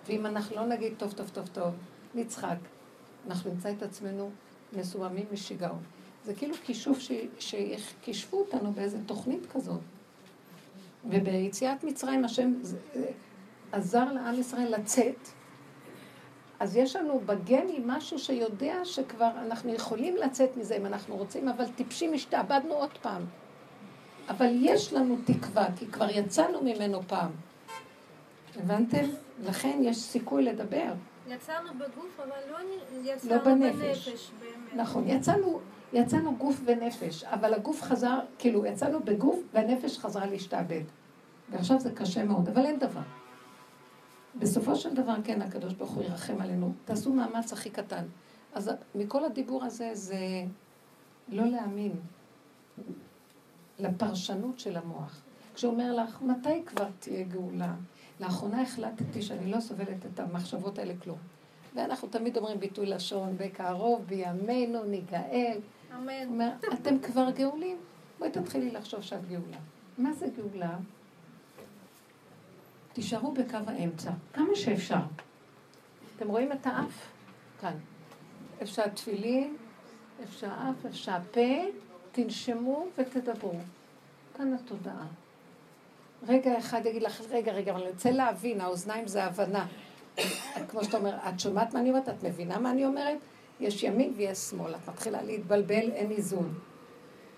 [0.08, 1.74] ואם אנחנו לא נגיד טוב, טוב, טוב, טוב,
[2.16, 2.58] נצחק,
[3.28, 4.32] אנחנו נמצא את עצמנו
[4.74, 5.80] מסוימים משיגעון.
[6.26, 6.98] זה כאילו כישוף.
[7.40, 9.82] שכישפו אותנו באיזה תוכנית כזאת.
[11.10, 12.54] וביציאת מצרים השם
[13.72, 15.30] עזר לעם ישראל לצאת.
[16.60, 21.66] אז יש לנו בגני משהו שיודע שכבר אנחנו יכולים לצאת מזה אם אנחנו רוצים, אבל
[21.68, 23.26] טיפשים השתעבדנו עוד פעם.
[24.30, 27.32] אבל יש לנו תקווה, כי כבר יצאנו ממנו פעם.
[28.56, 29.06] הבנתם?
[29.44, 30.94] לכן יש סיכוי לדבר.
[31.28, 32.58] יצאנו בגוף, אבל לא
[33.04, 34.08] יצאנו לא בנפש.
[34.08, 34.74] בנפש, באמת.
[34.76, 35.60] נכון, יצאנו,
[35.94, 40.84] יצאנו גוף ונפש, אבל הגוף חזר, כאילו, יצאנו בגוף והנפש חזרה להשתעבד.
[41.50, 43.02] ועכשיו זה קשה מאוד, אבל אין דבר.
[44.44, 46.74] בסופו של דבר, כן, הקדוש ברוך הוא ירחם עלינו.
[46.86, 48.06] תעשו מאמץ הכי קטן.
[48.54, 50.18] אז מכל הדיבור הזה, זה
[51.30, 51.92] לא להאמין
[53.80, 55.22] לפרשנות של המוח.
[55.56, 57.74] כשהוא אומר לך, מתי כבר תהיה גאולה?
[58.20, 61.18] לאחרונה החלטתי שאני לא סובלת את המחשבות האלה כלום.
[61.76, 65.58] ואנחנו תמיד אומרים ביטוי לשון, בקרוב בימינו ניגאל.
[65.96, 66.28] אמן.
[66.28, 67.78] אומר, אתם כבר גאולים?
[68.20, 69.58] בואי תתחילי לחשוב שאת גאולה.
[69.98, 70.78] מה זה גאולה?
[72.94, 74.96] תישארו בקו האמצע, כמה שאפשר.
[76.16, 77.12] אתם רואים את האף?
[77.62, 77.74] כאן.
[78.60, 79.56] איפה שהתפילין,
[80.20, 81.64] איפה שהאף, איפה שהפה,
[82.12, 83.60] תנשמו ותדברו.
[84.38, 85.06] כאן התודעה.
[86.28, 89.68] רגע אחד יגיד לך, רגע, רגע, אבל אני רוצה להבין, האוזניים זה הבנה.
[90.70, 92.10] כמו שאתה אומר, את שומעת מה אני אומרת?
[92.10, 93.18] את מבינה מה אני אומרת?
[93.60, 94.76] יש ימין ויש שמאל.
[94.76, 96.54] את מתחילה להתבלבל, אין איזון.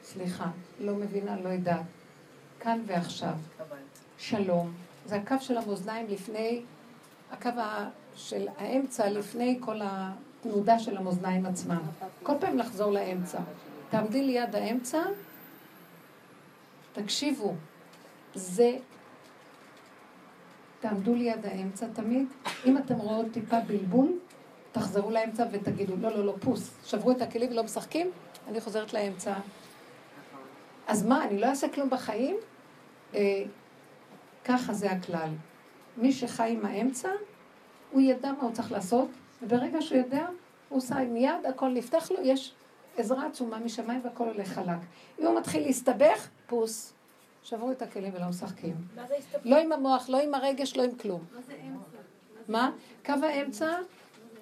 [0.03, 1.85] סליחה, לא מבינה, לא יודעת.
[2.59, 3.33] כאן ועכשיו.
[4.17, 4.84] שלום.
[5.05, 6.61] זה הקו של המאזניים לפני,
[7.31, 7.49] הקו
[8.15, 11.81] של האמצע לפני כל התנודה של המאזניים עצמם.
[12.23, 13.39] כל פעם לחזור לאמצע.
[13.89, 15.01] תעמדי ליד האמצע,
[16.93, 17.53] תקשיבו,
[18.35, 18.77] זה...
[20.79, 22.27] תעמדו ליד האמצע תמיד.
[22.65, 24.19] אם אתם רואות טיפה בלבול,
[24.71, 26.71] תחזרו לאמצע ותגידו, לא, לא, לא, פוס.
[26.85, 28.11] שברו את הכלים ולא משחקים,
[28.47, 29.33] אני חוזרת לאמצע.
[30.87, 32.35] אז מה, אני לא אעשה כלום בחיים?
[34.45, 35.29] ככה זה הכלל.
[35.97, 37.09] מי שחי עם האמצע,
[37.91, 39.09] הוא ידע מה הוא צריך לעשות,
[39.41, 40.27] וברגע שהוא יודע,
[40.69, 42.53] הוא עושה מיד, הכל נפתח לו, יש
[42.97, 44.79] עזרה עצומה משמיים והכל הולך חלק.
[45.19, 46.95] אם הוא מתחיל להסתבך, פוס.
[47.45, 48.75] שברו את הכלים ולא משחקים.
[48.95, 49.45] מה זה הסתפקות?
[49.45, 51.23] לא עם המוח, לא עם הרגש, לא עם כלום.
[51.35, 51.97] מה זה אמצע?
[52.47, 52.71] מה?
[53.05, 53.77] קו האמצע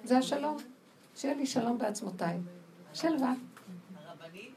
[0.04, 0.56] זה השלום.
[1.16, 2.38] שיהיה לי שלום בעצמותיי.
[2.94, 3.32] שלווה.
[4.04, 4.54] הרבנית,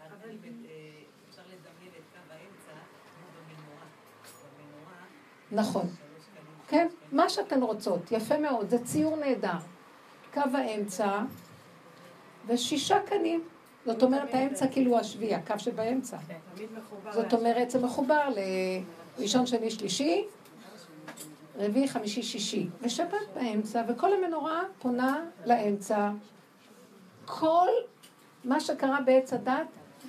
[0.00, 0.90] הרבנית, אה,
[1.30, 2.72] אפשר לדמיין את קו האמצע
[3.12, 3.86] כמו במנורה.
[4.58, 5.02] במנורה,
[5.52, 5.86] נכון.
[6.68, 8.12] כן, מה שאתן רוצות.
[8.12, 9.58] יפה מאוד, זה ציור נהדר.
[10.34, 11.22] קו האמצע
[12.46, 13.44] ושישה קנים.
[13.86, 16.16] זאת אומרת, האמצע כאילו השביעי, הקו שבאמצע.
[16.78, 17.12] מחובר.
[17.12, 18.28] זאת אומרת, זה מחובר
[19.18, 20.24] לראשון, שני, שלישי,
[21.56, 26.10] רביעי, חמישי, שישי, ושבת באמצע, וכל המנורה פונה לאמצע.
[27.24, 27.68] כל
[28.44, 29.66] מה שקרה בעץ הדת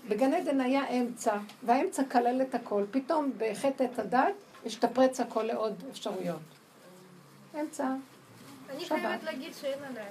[0.08, 2.84] בגן עדן היה אמצע, והאמצע כלל את הכל.
[2.92, 4.34] פתאום בחטא את הדת,
[4.68, 6.40] השתפרץ הכל לעוד אפשרויות.
[7.62, 7.88] אמצע.
[8.70, 8.86] אני.
[8.86, 10.06] חייבת להגיד שאין עליי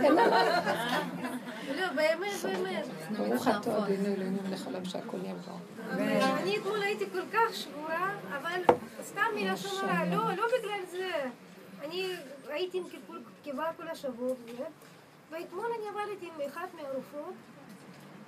[0.00, 0.62] אין עליי.
[1.76, 2.86] לא, באמת, באמת.
[3.18, 5.52] ברוך אתה אדינו אלוהינו מלך העולם שהכל בו.
[5.92, 8.60] אבל אני אתמול הייתי כל כך שבועה, אבל
[9.02, 11.10] סתם מלשון הרע, לא, לא בגלל זה.
[11.84, 12.12] אני
[12.48, 14.32] הייתי עם קיפול קיבה כל השבוע
[15.30, 17.34] ואתמול אני עבדתי עם אחת מהרופאות,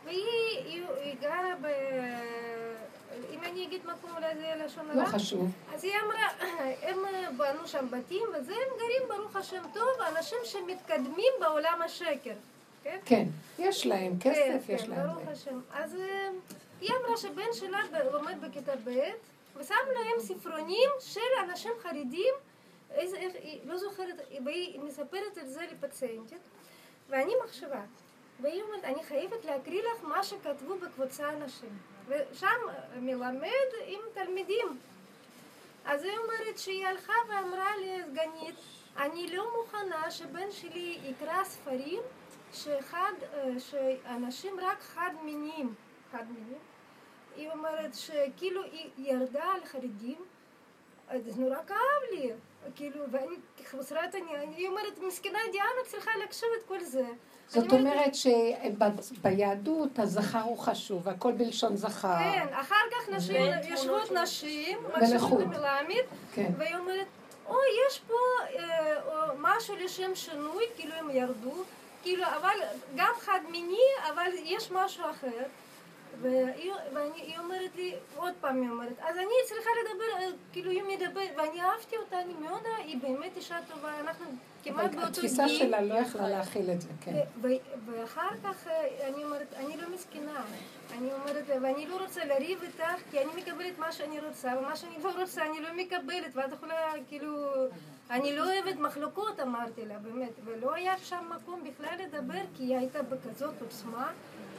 [0.04, 0.24] והיא
[0.64, 1.66] היא- היא גרה ב...
[3.30, 5.06] אם אני אגיד מקום אולי זה יהיה לשון לא הרע.
[5.06, 5.50] חשוב.
[5.74, 6.28] אז היא אמרה,
[6.88, 6.98] הם
[7.36, 12.34] בנו שם בתים, וזה הם גרים ברוך השם טוב, אנשים שמתקדמים בעולם השקר.
[12.82, 12.98] כן?
[13.04, 13.24] כן,
[13.58, 15.28] יש להם כסף, כן, יש כן, להם ברוך.
[15.28, 15.60] השם.
[15.72, 16.28] אז אה,
[16.80, 17.80] היא אמרה שבן שלה
[18.12, 19.00] לומד בכיתה ב',
[19.56, 22.34] ושם להם ספרונים של אנשים חרדים,
[22.90, 26.38] איזה, איך, היא לא זוכרת, והיא מספרת את זה לפציינטית,
[27.08, 27.80] ואני מחשבה,
[28.40, 31.78] והיא אומרת, אני חייבת להקריא לך מה שכתבו בקבוצה אנשים.
[32.10, 32.60] ושם
[32.96, 34.78] מלמד עם תלמידים.
[35.84, 38.54] אז היא אומרת שהיא הלכה ואמרה לסגנית,
[38.96, 42.00] אני לא מוכנה שבן שלי יקרא ספרים
[42.52, 45.74] שאחד, אה, שאנשים רק חד מיניים,
[46.12, 46.60] חד מיניים.
[47.36, 50.24] היא אומרת שכאילו היא ירדה על חרדים,
[51.16, 52.30] זה נורא כאב לי,
[52.74, 57.06] כאילו, ואני חסרת עניין, היא אומרת, מסכנה דיאנה צריכה להקשיב את כל זה.
[57.50, 62.16] זאת אומרת שביהדות הזכר הוא חשוב, הכל בלשון זכר.
[62.18, 64.78] כן, אחר כך נשים, יושבות נשים.
[64.96, 66.52] מקשיבות למלמד, כן.
[66.58, 67.06] והיא אומרת,
[67.48, 67.54] או,
[67.88, 68.14] יש פה
[68.58, 68.96] אה,
[69.38, 71.52] משהו לשם שינוי, כאילו הם ירדו,
[72.02, 72.54] כאילו, אבל
[72.96, 75.42] גם חד מיני, אבל יש משהו אחר.
[76.22, 80.70] והיא, ואני, היא אומרת לי, עוד פעם היא אומרת, אז אני צריכה לדבר, אה, כאילו
[80.70, 84.26] היא מדברת, ואני אהבתי אותה, אני מאוד, היא באמת אישה טובה, אנחנו
[84.62, 85.58] כמעט באותו התפיסה גיל.
[85.58, 87.20] שלה לא יכלה להכיל את זה, כן.
[87.86, 90.42] ואחר כך אה, אני אומרת, אני לא מסכנה.
[90.98, 94.94] אני אומרת, ואני לא רוצה לריב איתך, כי אני מקבלת מה שאני רוצה, ומה שאני
[95.04, 97.36] לא רוצה אני לא מקבלת, ואת יכולה, כאילו,
[98.10, 102.76] אני לא אוהבת מחלוקות, אמרתי לה, באמת, ולא היה שם מקום בכלל לדבר, כי היא
[102.76, 104.12] הייתה בכזאת עוצמה,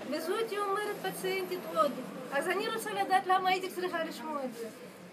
[0.09, 1.91] וזאת היא אומרת פציינטית עוד.
[2.31, 4.67] אז אני רוצה לדעת למה הייתי צריכה לשמוע את זה.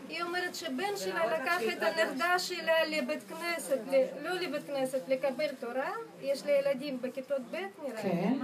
[0.09, 3.79] היא אומרת שבן שלה לקח את הנכדה שלה לבית כנסת,
[4.23, 8.11] לא לבית כנסת, לקבל תורה, יש לה ילדים בכיתות ב' נראה לי.
[8.11, 8.35] כן.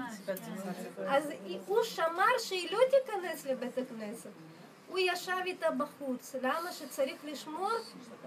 [1.08, 1.30] אז
[1.66, 4.30] הוא שמר שהיא לא תיכנס לבית הכנסת.
[4.88, 6.34] הוא ישב איתה בחוץ.
[6.42, 7.70] למה שצריך לשמור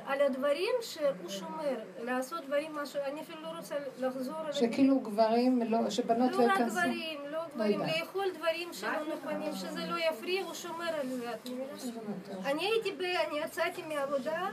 [0.06, 1.80] על הדברים שהוא שומר?
[2.04, 4.54] לעשות דברים, משהו, אני אפילו לא רוצה לחזור על.
[4.54, 6.62] שכאילו גברים, לא, שבנות לא לא רק.
[6.62, 7.20] גברים,
[7.56, 7.90] לא יודעת.
[8.00, 11.64] לאכול דברים שלא נכונים, שזה לא יפריע, הוא שומר על זה, את מבינה?
[12.50, 13.02] אני הייתי ב...
[13.02, 14.50] אני יצאתי מהעבודה,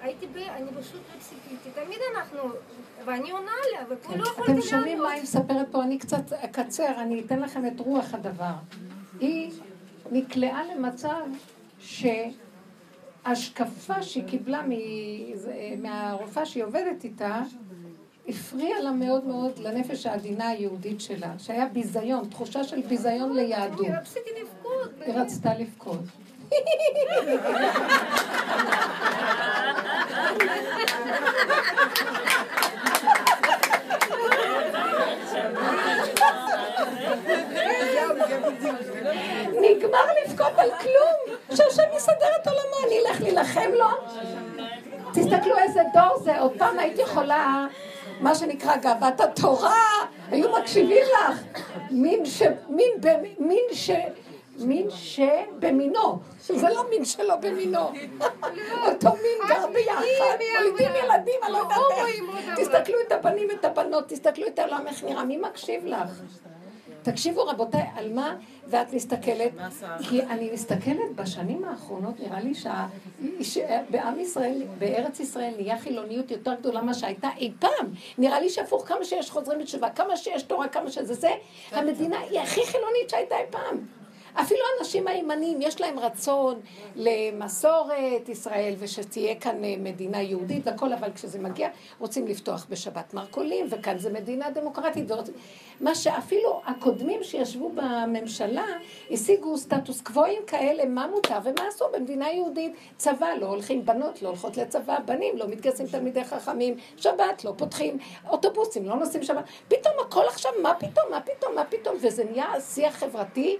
[0.00, 0.36] הייתי ב...
[0.36, 1.70] אני פשוט לא ציפיתי.
[1.84, 2.38] תמיד אנחנו...
[3.04, 5.14] ואני עונה לה, ופה לא יכולתי אתם שומעים מה לענות.
[5.14, 5.82] היא מספרת פה?
[5.82, 8.52] אני קצת אקצר, אני אתן לכם את רוח הדבר.
[9.20, 9.50] היא
[10.12, 11.20] נקלעה למצב
[13.24, 14.72] שהשקפה שהיא קיבלה מ-
[15.82, 17.40] מהרופאה שהיא עובדת איתה,
[18.28, 23.86] הפריעה לה מאוד מאוד לנפש העדינה היהודית שלה, שהיה ביזיון, תחושה של ביזיון ליהדות.
[25.06, 25.14] היא.
[25.14, 26.00] רצתה לבכות.
[39.60, 43.88] נגמר לבכות על כלום, שהשם יסדר את עולמו, אני אלך להילחם לו.
[45.14, 47.66] תסתכלו איזה דור זה, עוד פעם היית יכולה,
[48.20, 49.84] מה שנקרא גאוות התורה,
[50.30, 51.42] היו מקשיבים לך.
[51.90, 52.42] מין ש...
[52.68, 53.08] מין ב...
[53.38, 53.90] מין ש...
[54.58, 57.80] מין שבמינו, זה לא מין שלא במינו.
[58.88, 62.08] אותו מין גר ביחד, מולידים ילדים, אני לא יודעת איך.
[62.56, 66.08] תסתכלו את הבנים ואת הבנות, תסתכלו את העולם איך נראה, מי מקשיב לך?
[67.04, 68.36] תקשיבו רבותיי, על מה,
[68.66, 69.52] ואת מסתכלת,
[70.08, 72.52] כי אני מסתכלת בשנים האחרונות, נראה לי
[73.42, 77.86] שבעם ישראל, בארץ ישראל נהיה חילוניות יותר גדולה ממה שהייתה אי פעם.
[78.18, 81.30] נראה לי שהפוך, כמה שיש חוזרים בתשובה, כמה שיש תורה, כמה שזה זה,
[81.70, 84.03] המדינה היא הכי חילונית שהייתה אי פעם.
[84.40, 86.60] אפילו האנשים הימניים, יש להם רצון
[86.96, 91.68] למסורת ישראל ושתהיה כאן אה, מדינה יהודית והכל, אבל כשזה מגיע
[92.00, 95.10] רוצים לפתוח בשבת מרכולים, וכאן זה מדינה דמוקרטית.
[95.10, 95.34] ורוצים...
[95.80, 98.66] מה שאפילו הקודמים שישבו בממשלה
[99.10, 102.72] השיגו סטטוס קוואים כאלה, מה מותר ומה אסור במדינה יהודית.
[102.96, 107.98] צבא, לא הולכים, בנות לא הולכות לצבא, בנים לא מתגייסים תלמידי חכמים, שבת לא פותחים,
[108.28, 109.44] אוטובוסים לא נוסעים שבת.
[109.68, 113.56] פתאום הכל עכשיו, מה פתאום, מה פתאום, מה פתאום, וזה נהיה שיח חברתי,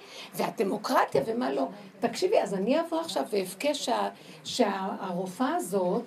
[0.64, 1.68] והדמוקרטיה ומה לא.
[2.00, 4.08] תקשיבי, אז אני אבוא עכשיו ואבכה שה,
[4.44, 6.04] שהרופאה הזאת,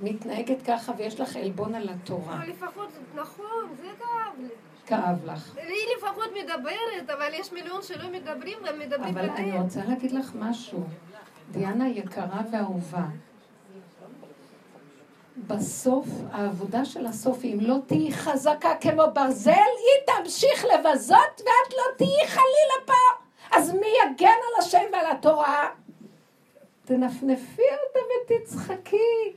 [0.00, 2.40] מתנהגת ככה ויש לך עלבון על התורה.
[2.46, 4.48] לפחות, נכון, זה כאב לי.
[4.86, 5.56] כאב לך.
[5.56, 10.32] היא לפחות מדברת, אבל יש מיליון שלא מדברים והם מדברים אבל אני רוצה להגיד לך
[10.34, 10.84] משהו.
[11.50, 13.04] דיאנה יקרה ואהובה.
[15.46, 21.96] בסוף, העבודה של הסוף, אם לא תהיי חזקה כמו ברזל, היא תמשיך לבזות ואת לא
[21.96, 23.19] תהיי חלילה פה.
[23.50, 25.68] אז מי יגן על השם ועל התורה?
[26.84, 29.32] תנפנפי אותה ותצחקי.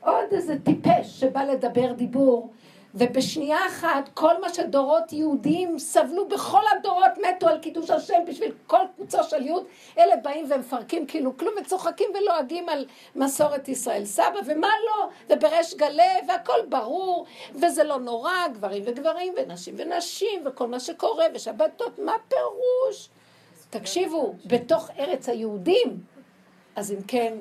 [0.00, 2.52] עוד איזה טיפש שבא לדבר דיבור,
[2.94, 8.78] ובשנייה אחת כל מה שדורות יהודים סבלו בכל הדורות מתו על קידוש השם בשביל כל
[8.96, 9.64] קבוצה של יהוד,
[9.98, 14.04] אלה באים ומפרקים כאילו כלום וצוחקים ולועגים על מסורת ישראל.
[14.04, 20.66] סבא ומה לא, ובריש גלי והכל ברור, וזה לא נורא, גברים וגברים ונשים ונשים וכל
[20.66, 23.08] מה שקורה ושבתות, מה פירוש?
[23.70, 26.00] תקשיבו, בתוך ארץ היהודים,
[26.76, 27.34] אז אם כן,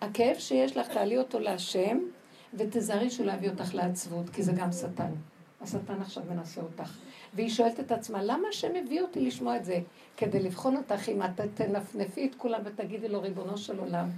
[0.00, 1.98] הכאב שיש לך, תעלי אותו להשם,
[2.54, 5.12] ותזהרי שהוא להביא אותך לעצבות, כי זה גם שטן.
[5.60, 6.98] השטן עכשיו מנסה אותך.
[7.34, 9.80] והיא שואלת את עצמה, למה השם הביא אותי לשמוע את זה?
[10.16, 14.10] כדי לבחון אותך אם את תנפנפי את כולם ותגידי לו, ריבונו של עולם.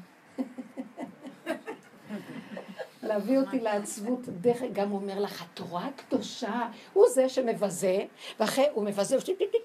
[3.08, 7.98] להביא אותי לעצבות, דרך, גם הוא אומר לך, התורה הקדושה, הוא זה שמבזה,
[8.40, 9.16] ואחרי, הוא מבזה,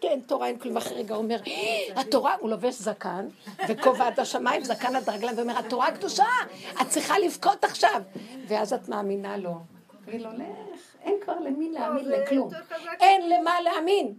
[0.03, 1.39] אין תורה, אין כלום, אחרי רגע הוא אומר,
[1.95, 3.27] התורה, הוא לובש זקן,
[3.69, 6.25] וכובע עד השמיים, זקן עד הרגליים, ואומר, התורה הקדושה,
[6.81, 8.01] את צריכה לבכות עכשיו.
[8.47, 9.59] ואז את מאמינה לו.
[10.07, 12.49] לו, לך, אין כבר למי להאמין לכלום.
[12.99, 14.13] אין למה להאמין.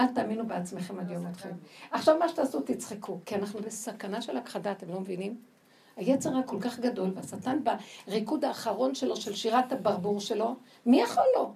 [0.00, 1.50] אל תאמינו בעצמכם עד יום אתכם.
[1.90, 5.51] עכשיו מה שתעשו, תצחקו, כי אנחנו בסכנה של הכחדה, אתם לא מבינים?
[5.96, 7.58] היצר היה כל כך גדול, והשטן
[8.06, 11.52] בריקוד האחרון שלו, של שירת הברבור שלו, מי יכול לו?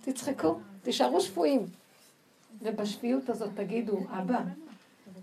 [0.00, 1.66] תצחקו, תישארו שפויים.
[2.62, 4.40] ובשפיות הזאת תגידו, אבא,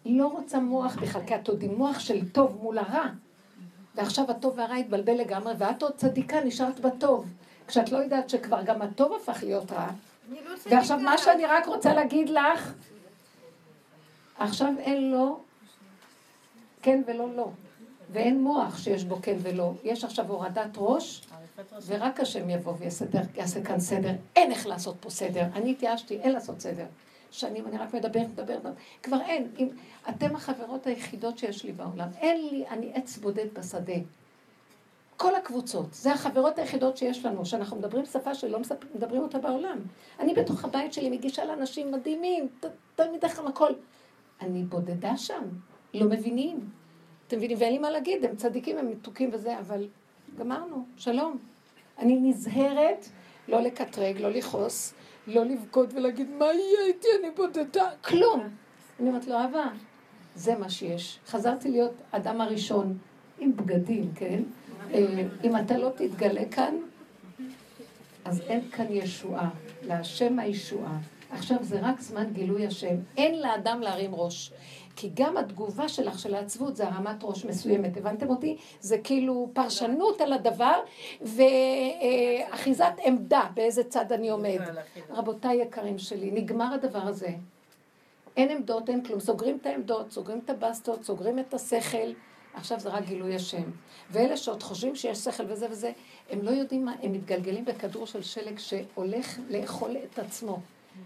[0.06, 3.06] לא רוצה מוח בכלל, כי את עוד עם מוח של טוב מול הרע.
[3.96, 7.26] ועכשיו הטוב והרע התבלבל לגמרי, ואת עוד צדיקה, נשארת בטוב.
[7.68, 9.88] כשאת לא יודעת שכבר גם הטוב הפך להיות רע.
[10.32, 12.74] לא ועכשיו מה שאני רק רוצה להגיד לך,
[14.38, 15.40] עכשיו אין לו
[16.82, 17.50] כן ולא לא.
[18.10, 19.74] ואין מוח שיש בו כן ולא.
[19.84, 21.22] יש עכשיו הורדת ראש,
[21.86, 24.12] ורק השם יבוא ויעשה כאן סדר.
[24.36, 25.46] אין איך לעשות פה סדר.
[25.54, 26.86] אני התייאשתי, אין לעשות סדר.
[27.32, 28.62] שנים אני רק מדברת, מדברת,
[29.04, 29.48] כבר אין.
[29.60, 29.68] אם,
[30.10, 32.08] אתם החברות היחידות שיש לי בעולם.
[32.18, 33.94] אין לי, אני עץ בודד בשדה.
[35.18, 38.60] כל הקבוצות, זה החברות היחידות שיש לנו, שאנחנו מדברים שפה שלא
[38.96, 39.80] מדברים אותה בעולם.
[40.20, 42.48] אני בתוך הבית שלי מגישה לאנשים מדהימים,
[42.96, 43.72] תלמידי חם הכל.
[44.42, 45.44] אני בודדה שם,
[45.94, 46.70] לא מבינים.
[47.28, 47.58] אתם מבינים?
[47.60, 49.88] ואין לי מה להגיד, הם צדיקים, הם מתוקים וזה, אבל
[50.38, 51.38] גמרנו, שלום.
[52.00, 53.06] אני נזהרת
[53.48, 54.94] לא לקטרג, לא לכעוס,
[55.28, 58.40] לא לבכות ולהגיד, מה יהיה איתי, אני בודדה, כלום.
[59.00, 59.68] אני אומרת לו, אבא,
[60.36, 61.20] זה מה שיש.
[61.28, 62.98] חזרתי להיות אדם הראשון
[63.40, 64.44] עם בגדים, כן?
[64.94, 66.76] אה, אם אתה לא תתגלה כאן,
[68.26, 69.50] אז אין כאן ישועה.
[69.84, 70.98] להשם הישועה.
[71.32, 72.96] עכשיו זה רק זמן גילוי השם.
[73.18, 74.52] אין לאדם להרים ראש.
[74.96, 77.98] כי גם התגובה שלך, של העצבות, זה הרמת ראש מסוימת.
[77.98, 78.58] הבנתם אותי?
[78.80, 80.80] זה כאילו פרשנות על הדבר,
[81.22, 84.60] ואחיזת עמדה באיזה צד אני עומד.
[85.10, 87.30] רבותיי יקרים שלי, נגמר הדבר הזה.
[88.38, 89.20] אין עמדות, אין כלום.
[89.20, 92.12] סוגרים את העמדות, סוגרים את הבסטות, סוגרים את השכל.
[92.54, 93.64] עכשיו זה רק גילוי השם.
[94.12, 95.92] ואלה שעוד חושבים שיש שכל וזה וזה,
[96.30, 100.60] הם לא יודעים מה, הם מתגלגלים בכדור של שלג שהולך לאכול את עצמו.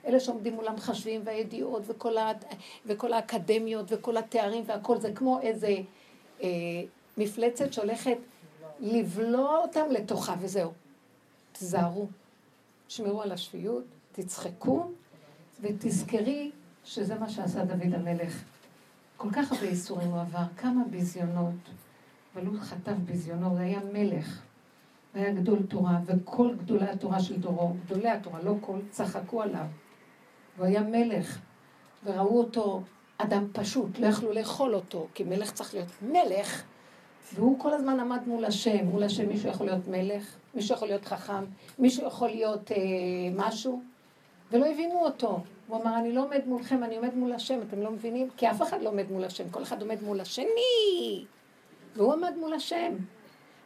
[0.05, 2.31] אלה שעומדים מולם חשבים והידיעות וכל, ה,
[2.85, 5.75] וכל האקדמיות וכל התארים והכל, זה כמו איזה
[6.41, 6.47] אה,
[7.17, 8.17] מפלצת שהולכת
[8.79, 10.71] לבלוע אותם לתוכה וזהו.
[11.51, 12.07] תזהרו,
[12.87, 14.85] תשמרו על השפיות, תצחקו
[15.61, 16.51] ותזכרי
[16.85, 18.43] שזה מה שעשה דוד המלך.
[19.17, 21.53] כל כך הרבה איסורים הוא עבר, כמה ביזיונות,
[22.33, 24.41] אבל הוא חטף ביזיונות, הוא היה מלך.
[25.13, 29.65] היה גדול תורה, וכל גדולי התורה של דורו, גדולי התורה, לא כל, צחקו עליו.
[30.57, 31.39] הוא היה מלך,
[32.03, 32.81] וראו אותו
[33.17, 36.63] אדם פשוט, לא יכלו לאכול אותו, כי מלך צריך להיות מלך,
[37.33, 41.05] והוא כל הזמן עמד מול השם, מול השם מישהו יכול להיות מלך, מישהו יכול להיות
[41.05, 41.43] חכם,
[41.79, 42.77] מישהו יכול להיות אה,
[43.35, 43.81] משהו,
[44.51, 45.39] ולא הבינו אותו.
[45.67, 48.29] הוא אמר, אני לא עומד מולכם, אני עומד מול השם, אתם לא מבינים?
[48.37, 51.25] כי אף אחד לא עומד מול השם, כל אחד עומד מול השני.
[51.95, 52.93] והוא עמד מול השם.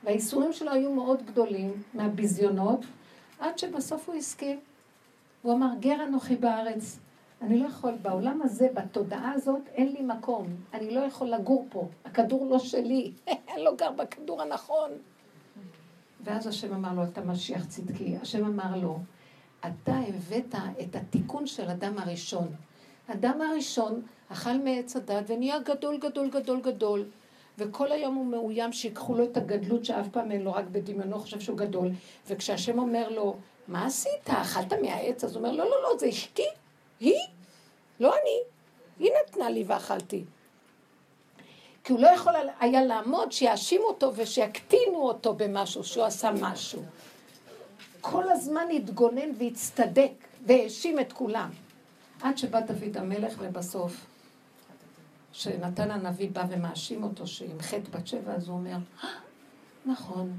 [0.03, 2.79] והאיסורים שלו היו מאוד גדולים מהביזיונות,
[3.39, 4.59] עד שבסוף הוא הסכים.
[5.41, 6.99] הוא אמר, גר אנוכי בארץ.
[7.41, 10.47] אני לא יכול, בעולם הזה, בתודעה הזאת, אין לי מקום.
[10.73, 11.87] אני לא יכול לגור פה.
[12.05, 13.11] הכדור לא שלי.
[13.53, 14.91] אני לא גר בכדור הנכון.
[16.23, 18.17] ואז השם אמר לו, אתה משיח צדקי.
[18.21, 18.99] השם אמר לו,
[19.59, 22.47] אתה הבאת את התיקון של אדם הראשון.
[23.07, 27.05] אדם הראשון אכל מעץ הדת ונהיה גדול, גדול, גדול, גדול.
[27.57, 31.39] וכל היום הוא מאוים שיקחו לו את הגדלות שאף פעם אין לו, רק בדמיונו חושב
[31.39, 31.89] שהוא גדול.
[32.27, 33.35] וכשהשם אומר לו,
[33.67, 34.29] מה עשית?
[34.29, 35.23] אכלת מהעץ?
[35.23, 36.47] אז הוא אומר, לא, לא, לא, זה אשתי,
[36.99, 37.19] היא,
[37.99, 38.39] לא אני.
[38.99, 40.23] היא נתנה לי ואכלתי.
[41.83, 46.83] כי הוא לא יכול היה לעמוד שיאשימו אותו ושיקטינו אותו במשהו, שהוא עשה משהו.
[48.01, 50.11] כל הזמן התגונן והצטדק
[50.45, 51.49] והאשים את כולם.
[52.21, 54.05] עד שבא דוד המלך ובסוף,
[55.33, 59.09] כשנתן הנביא בא ומאשים אותו שעם חטא בת שבע, אז הוא אומר, אה,
[59.85, 60.37] נכון,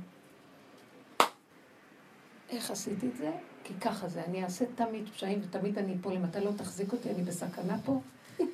[2.51, 3.33] איך עשיתי את זה?
[3.65, 7.11] כי ככה זה, אני אעשה תמיד פשעים ותמיד אני אפול, אם אתה לא תחזיק אותי,
[7.11, 8.01] אני בסכנה פה.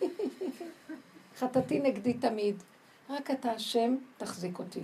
[1.38, 2.62] חטאתי נגדי תמיד.
[3.10, 4.82] רק אתה השם, תחזיק אותי.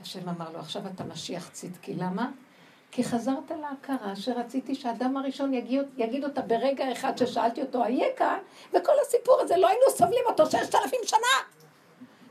[0.00, 1.94] השם אמר לו, עכשיו אתה משיח צדקי.
[1.94, 2.30] למה?
[2.90, 8.38] כי חזרת להכרה שרציתי שהאדם הראשון יגיד, יגיד אותה ברגע אחד ששאלתי אותו, אייכה,
[8.72, 11.18] וכל הסיפור הזה, לא היינו סובלים אותו ששת אלפים שנה.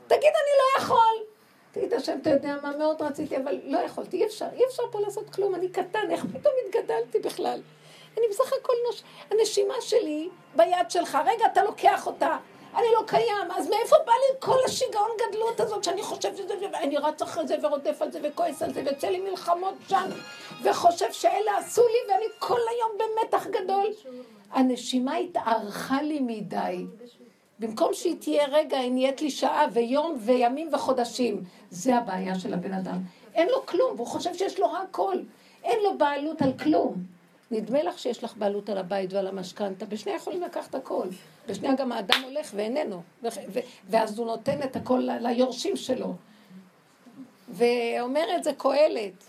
[0.06, 1.24] תגיד, אני לא יכול.
[1.72, 5.00] תגיד, השם, אתה יודע מה מאוד רציתי, אבל לא יכולתי, אי אפשר, אי אפשר פה
[5.00, 7.60] לעשות כלום, אני קטן, איך פתאום התגדלתי בכלל?
[8.18, 9.02] אני בסך הכל, נוש...
[9.30, 12.36] הנשימה שלי ביד שלך, רגע, אתה לוקח אותה,
[12.74, 16.96] אני לא קיים, אז מאיפה בא לי כל השיגעון גדלות הזאת שאני חושב שזה, אני
[16.96, 20.10] רץ אחרי זה ורודף על זה וכועס על זה ויוצא לי מלחמות שם
[20.62, 23.86] וחושב שאלה עשו לי ואני כל היום במתח גדול.
[24.50, 26.86] הנשימה התארכה לי מדי.
[27.58, 31.44] במקום שהיא תהיה רגע, היא נהיית לי שעה ויום וימים וחודשים.
[31.70, 32.98] זה הבעיה של הבן אדם.
[33.34, 35.16] אין לו כלום, והוא חושב שיש לו הכל.
[35.64, 36.94] אין לו בעלות על כלום.
[37.50, 41.06] נדמה לך שיש לך בעלות על הבית ועל המשכנתה, בשנייה יכולים לקחת הכל.
[41.50, 43.02] בשנייה גם האדם הולך ואיננו,
[43.88, 46.14] ואז הוא נותן את הכל ליורשים שלו.
[47.48, 49.24] ואומר את זה קהלת,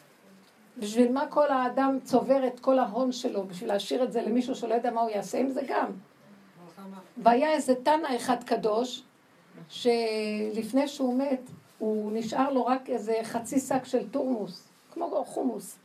[0.78, 3.44] בשביל מה כל האדם צובר את כל ההון שלו?
[3.44, 5.92] בשביל להשאיר את זה למישהו שלא יודע מה הוא יעשה עם זה גם.
[7.18, 9.04] והיה איזה תנא אחד קדוש,
[9.70, 15.78] שלפני שהוא מת, הוא נשאר לו רק איזה חצי שק של תורמוס, כמו חומוס.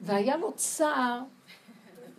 [0.00, 1.20] והיה לו צער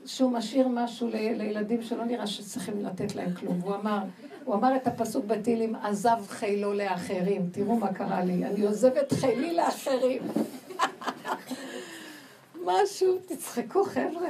[0.07, 3.59] שהוא משאיר משהו לילדים שלא נראה שצריכים לתת להם כלום.
[3.63, 3.99] הוא אמר,
[4.43, 7.49] הוא אמר את הפסוק בתהילים, עזב חילו לאחרים.
[7.51, 10.21] תראו מה קרה לי, אני עוזבת חילי לאחרים.
[12.65, 14.29] משהו, תצחקו חבר'ה,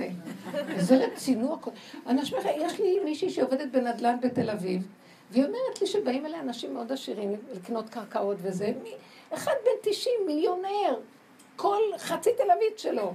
[0.70, 1.68] איזה רצינות.
[2.08, 4.88] אנשים, יש לי מישהי שעובדת בנדל"ן בתל אביב,
[5.32, 8.72] והיא אומרת לי שבאים אליה אנשים מאוד עשירים לקנות קרקעות וזה,
[9.34, 11.00] אחד בן 90, מיליונר,
[11.56, 13.14] כל חצי תל אביב שלו.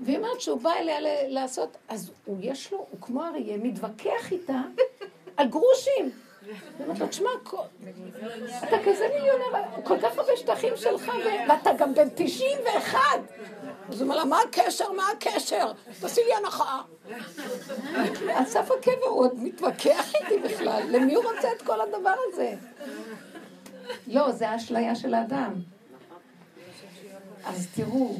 [0.00, 0.96] והיא אומרת שהוא בא אליה
[1.28, 4.60] לעשות, אז הוא יש לו, הוא כמו אריה, מתווכח איתה
[5.36, 6.10] על גרושים.
[6.46, 7.30] היא אומרת לו, תשמע,
[8.68, 11.12] אתה כזה מיליונר, כל כך הרבה שטחים שלך,
[11.48, 12.98] ואתה גם בן 91.
[13.88, 15.72] אז הוא אומר לה, מה הקשר, מה הקשר?
[16.00, 16.82] תעשי לי הנחה.
[18.34, 22.54] על סף הקבר הוא עוד מתווכח איתי בכלל, למי הוא רוצה את כל הדבר הזה?
[24.06, 25.73] לא, זה האשליה של האדם.
[27.46, 28.16] אז תראו,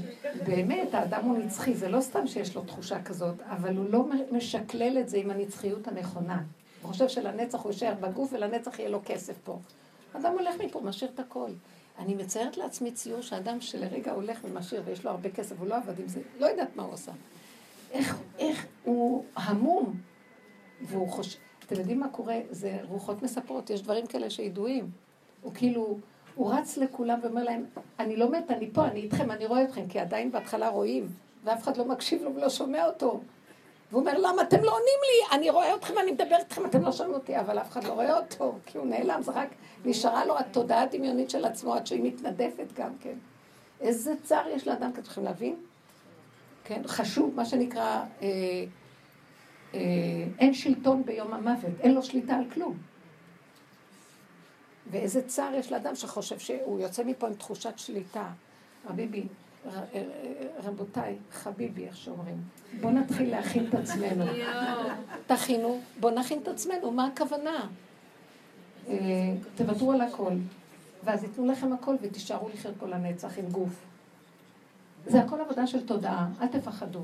[0.46, 4.98] באמת, האדם הוא נצחי, זה לא סתם שיש לו תחושה כזאת, אבל הוא לא משקלל
[4.98, 6.42] את זה עם הנצחיות הנכונה.
[6.82, 9.58] הוא חושב שלנצח הוא יישאר בגוף ולנצח יהיה לו כסף פה.
[10.12, 11.50] אדם הולך מפה, משאיר את הכל.
[11.98, 16.00] אני מציירת לעצמי ציור שאדם שלרגע הולך ומשאיר ויש לו הרבה כסף, הוא לא עבד
[16.00, 17.12] עם זה, לא יודעת מה הוא עושה.
[17.92, 19.94] איך, איך הוא המום,
[20.82, 22.38] והוא חושב, אתם יודעים מה קורה?
[22.50, 24.90] זה רוחות מספרות, יש דברים כאלה שידועים.
[25.42, 25.98] הוא כאילו...
[26.34, 27.64] הוא רץ לכולם ואומר להם,
[27.98, 31.06] אני לא מת, אני פה, אני איתכם, אני רואה אתכם, כי עדיין בהתחלה רואים,
[31.44, 33.20] ואף אחד לא מקשיב לו ולא שומע אותו.
[33.90, 35.36] והוא אומר, למה אתם לא עונים לי?
[35.36, 38.18] אני רואה אתכם, אני מדבר איתכם, אתם לא שומעים אותי, אבל אף אחד לא רואה
[38.18, 39.48] אותו, כי הוא נעלם, זה רק
[39.84, 43.14] נשארה לו התודעה הדמיונית של עצמו, עד שהיא מתנדפת גם כן.
[43.80, 45.56] איזה צער יש לאדם כזה, צריכים להבין?
[46.64, 48.28] כן, חשוב, מה שנקרא, אה,
[49.74, 49.80] אה,
[50.38, 52.76] אין שלטון ביום המוות, אין לו שליטה על כלום.
[54.90, 58.30] ואיזה צער יש לאדם שחושב שהוא יוצא מפה עם תחושת שליטה.
[58.90, 59.26] רביבי,
[60.64, 62.36] רבותיי, חביבי, איך שאומרים,
[62.80, 64.24] בואו נתחיל להכין את עצמנו.
[65.26, 67.68] תכינו, בואו נכין את עצמנו, מה הכוונה?
[68.88, 68.94] אה,
[69.54, 70.32] תוותרו על הכל,
[71.04, 73.84] ואז ייתנו לכם הכל ותישארו לחיות פה לנצח עם גוף.
[75.06, 77.02] זה הכל עבודה של תודעה, אל תפחדו.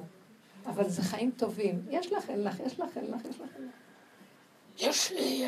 [0.66, 1.83] אבל זה חיים טובים.
[1.91, 3.51] יש לך, אין לך, יש לך, אין לך, יש לך.
[4.78, 5.47] יש לי...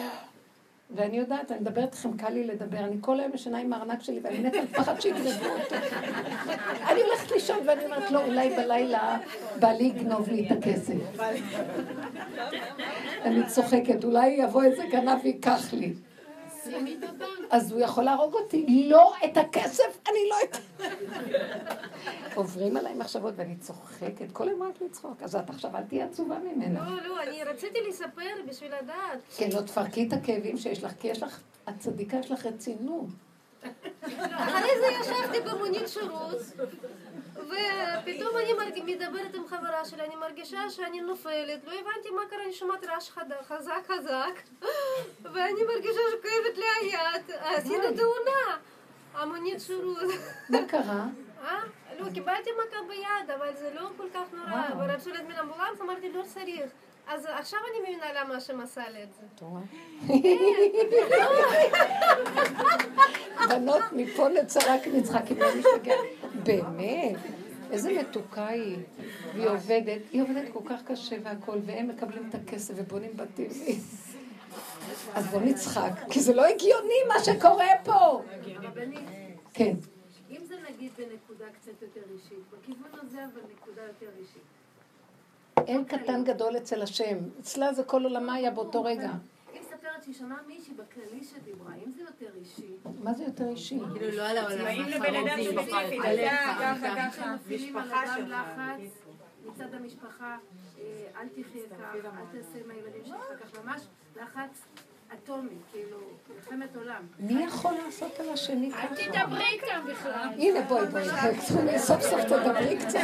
[0.91, 4.21] ואני יודעת, אני מדברת איתכם, קל לי לדבר, אני כל היום ישנה עם הארנק שלי
[4.23, 5.75] ואני מתה לפחד שיגנבו אותו.
[6.91, 9.19] אני הולכת לישון ואני אומרת, לא, אולי בלילה
[9.61, 11.21] בעלי יגנוב לי את הכסף.
[13.25, 15.95] אני צוחקת, אולי יבוא איזה גנב ויקח לי.
[17.53, 18.87] אז הוא יכול להרוג אותי.
[18.91, 20.57] לא את הכסף, אני לא את...
[22.35, 25.23] עוברים עליי מחשבות ואני צוחקת, כל היום רק לצחוק.
[25.23, 26.91] אז את עכשיו אל תהיי עצובה ממנה.
[26.91, 29.19] לא, לא, אני רציתי לספר בשביל לדעת.
[29.37, 33.07] כן, לא תפרקי את הכאבים שיש לך, כי יש לך, את צדיקה, יש לך רצינות.
[34.31, 36.39] אחרי זה ישבתי במונית שירות,
[37.37, 38.53] ופתאום אני.
[38.95, 43.11] מדברת עם חברה שלי, אני מרגישה שאני נופלת, לא הבנתי מה קרה, אני שומעת רעש
[43.43, 44.65] חזק חזק,
[45.23, 48.57] ואני מרגישה שכואבת לי היד, עשינו תאונה,
[49.15, 49.99] המונית שירות.
[50.49, 51.05] מה קרה?
[51.45, 51.61] אה?
[51.99, 54.79] לא, קיבלתי מכה ביד, אבל זה לא כל כך נורא, וואו.
[54.79, 56.71] ורצו להזמין אמבולנס, אמרתי לא צריך.
[57.09, 59.23] אז עכשיו אני מבינה למה השם עשה לי את זה.
[59.35, 59.63] את רואה?
[63.49, 65.47] בנות מפה לצרה כנצחק, אם לא.
[66.43, 67.17] באמת,
[67.71, 68.77] איזה מתוקה היא.
[69.35, 73.51] והיא עובדת, היא עובדת כל כך קשה והכל, והם מקבלים את הכסף ובונים בתים.
[75.15, 78.23] אז בוא נצחק, כי זה לא הגיוני מה שקורה פה.
[79.53, 79.75] כן.
[80.31, 84.43] אם זה נגיד בנקודה קצת יותר אישית, בכיוון הזה אבל נקודה יותר אישית.
[85.67, 87.19] אין קטן גדול אצל השם.
[87.41, 89.11] אצלה זה כל עולמה היה באותו רגע.
[90.03, 93.79] מספרת שהיא שמעה מישהי בכללי שדיברה, אם זה יותר אישי, מה זה יותר אישי?
[93.95, 95.99] כאילו לא על העולם באים לבן אדם ספציפי,
[96.31, 98.29] ככה, ככה, משפחה אדם שלך.
[98.29, 99.03] לחץ
[99.47, 100.39] מצד המשפחה,
[100.79, 103.83] אה, אל תחיה כך, אל תעשה עם הילדים שלך כך, ממש
[104.17, 104.65] לחץ
[105.15, 105.97] אטומי, כאילו,
[106.35, 107.07] מלחמת עולם.
[107.19, 108.87] מי יכול לעשות על השני ככה?
[108.87, 110.29] תדברי איתם בכלל.
[110.39, 111.05] הנה בואי בואי,
[111.79, 112.99] סוף סוף תדברי קצת.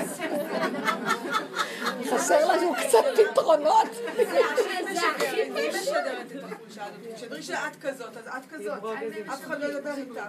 [2.10, 3.88] חסר לנו קצת פתרונות.
[4.16, 7.14] היא משדרת את החולשה הזאת.
[7.14, 8.82] תשדרי שאת כזאת, אז את כזאת.
[9.28, 10.20] אף אחד לא ידבר איתך.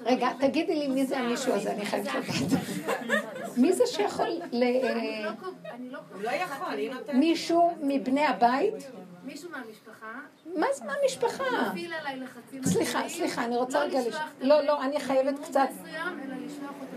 [0.00, 3.56] רגע, תגידי לי מי זה המישהו הזה, אני חייבת לדעת.
[3.56, 4.62] מי זה שיכול ל...
[4.62, 6.30] אני לא לא
[7.08, 7.14] לא.
[7.14, 8.74] מישהו מבני הבית?
[9.24, 10.12] מישהו מהמשפחה
[10.56, 11.44] מה זה מהמשפחה?
[11.68, 13.98] מפעיל עליי לחצים סליחה, סליחה, אני רוצה לא רגע...
[14.00, 15.60] לשלוח לש- את לא, לא, אני חייבת קצת...
[15.84, 15.96] אלא
[16.46, 16.96] לשלוח אותו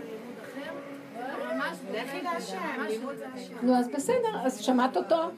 [2.78, 3.56] ללימוד אחר.
[3.62, 5.30] נו, אז בסדר, אז שמעת אותו?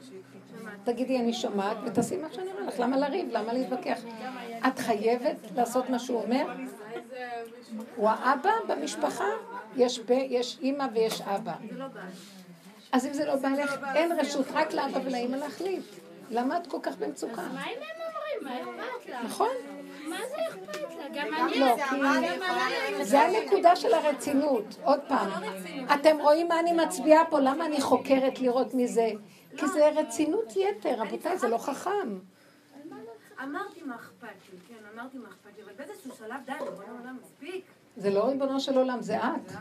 [0.83, 2.79] תגידי, אני שומעת, ותעשי מה שאני אומר לך.
[2.79, 3.27] למה לריב?
[3.31, 3.99] למה להתווכח?
[4.67, 6.45] את חייבת לעשות מה שהוא אומר?
[7.95, 9.25] הוא האבא במשפחה?
[9.75, 11.53] יש ב- יש אימא ויש אבא.
[11.71, 11.85] לא.
[12.91, 15.83] אז אם זה לא בא לך, אין רשות רק לאבא ולאימא להחליט.
[16.29, 17.41] למה את כל כך במצוקה?
[17.41, 18.01] מה אם הם
[18.41, 18.63] אומרים?
[18.77, 19.23] מה אכפת לה?
[19.23, 19.49] נכון?
[20.07, 21.07] מה זה אכפת לה?
[21.13, 21.59] גם אני...
[21.59, 21.75] לא,
[22.97, 24.65] כי זה הנקודה של הרצינות.
[24.83, 25.29] עוד פעם,
[25.93, 27.39] אתם רואים מה אני מצביעה פה?
[27.39, 29.09] למה אני חוקרת לראות מי זה?
[29.57, 32.19] כי זה רצינות יתר, רבותיי, זה לא חכם.
[33.43, 37.17] אמרתי מה אכפת לי, כן, אמרתי מה אכפת לי, אבל באיזשהו שלב די, ריבונו עולם,
[37.21, 37.65] מספיק.
[37.97, 39.51] זה לא ריבונו של עולם, זה את.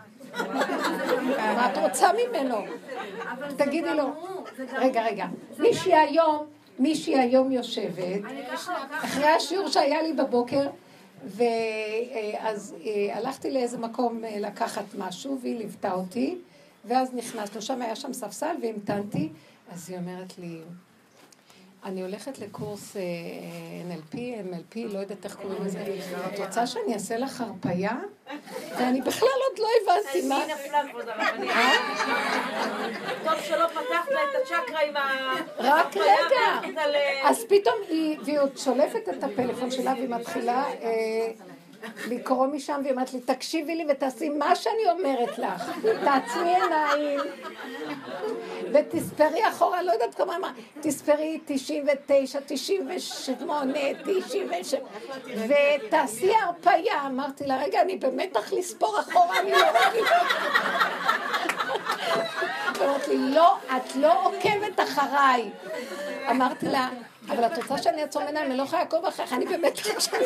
[1.36, 2.56] מה את רוצה ממנו?
[3.56, 4.12] תגידי לו.
[4.72, 5.26] רגע, רגע.
[5.58, 6.46] מישהי היום,
[6.78, 8.20] מישהי היום יושבת,
[8.90, 10.68] אחרי השיעור שהיה לי בבוקר,
[11.24, 16.38] ואז אה, הלכתי לאיזה מקום אה, לקחת משהו, והיא ליוותה אותי,
[16.84, 19.28] ואז נכנסנו, שם היה שם ספסל והמתנתי,
[19.72, 20.60] אז היא אומרת לי,
[21.84, 23.02] אני הולכת לקורס אה,
[23.90, 25.84] NLP, MLP, לא יודעת איך קוראים לזה,
[26.34, 27.92] את רוצה שאני אעשה לך הרפייה?
[28.78, 30.38] ואני בכלל עוד לא הבנתי מה...
[30.54, 31.50] נפלה כבוד הרבנית.
[33.24, 35.32] טוב שלא פתחת את הצ'קרה עם ה...
[35.58, 36.86] רק רגע.
[36.86, 36.96] ל-
[37.28, 41.30] אז פתאום היא, והיא עוד שולפת את הפלאפון שלה והיא מתחילה אה,
[42.08, 45.70] לקרוא משם, והיא אומרת לי, תקשיבי לי ותעשי מה שאני אומרת לך.
[46.04, 47.20] תעצמי עיניים
[48.72, 54.80] ותספרי אחורה, לא יודעת כמה, מה, תספרי 99, 98, 97,
[55.48, 57.06] ותעשי הרפייה.
[57.06, 60.18] אמרתי לה, רגע, אני במתח לספור אחורה, אני לא רגילה.
[62.80, 65.50] אמרתי לי, לא, את לא עוקבת אחריי.
[66.30, 66.88] אמרתי לה,
[67.30, 70.20] אבל את רוצה שאני אעצום עיניים, אני לא יכולה לעקוב אחריך, אני באמת עכשיו...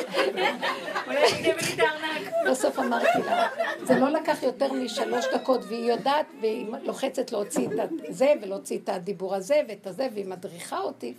[2.50, 3.48] בסוף אמרתי לה,
[3.82, 8.88] זה לא לקח יותר משלוש דקות, והיא יודעת, והיא לוחצת להוציא את זה, ולהוציא את
[8.88, 11.14] הדיבור הזה, ואת הזה, והיא מדריכה אותי.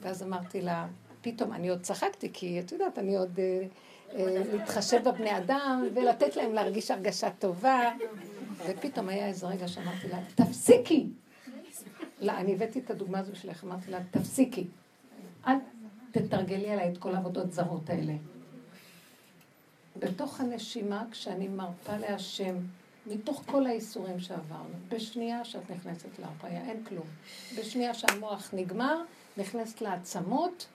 [0.00, 0.86] ואז אמרתי לה,
[1.22, 3.38] פתאום, אני עוד צחקתי, כי את יודעת, אני עוד...
[3.38, 3.66] אה,
[4.16, 7.90] אה, להתחשב בבני אדם ולתת להם להרגיש הרגשה טובה.
[8.66, 11.06] ופתאום היה איזה רגע שאמרתי לה, תפסיקי!
[12.20, 14.66] לא, אני הבאתי את הדוגמה הזו שלך, אמרתי לה, תפסיקי.
[15.46, 15.56] אל
[16.10, 18.12] תתרגלי עליי את כל העבודות זרות האלה.
[19.96, 22.56] בתוך הנשימה, כשאני מרפה להשם,
[23.06, 27.06] מתוך כל האיסורים שעברנו, בשנייה שאת נכנסת להרפאיה, אין כלום.
[27.58, 29.02] בשנייה שהמוח נגמר,
[29.36, 30.66] נכנסת לעצמות,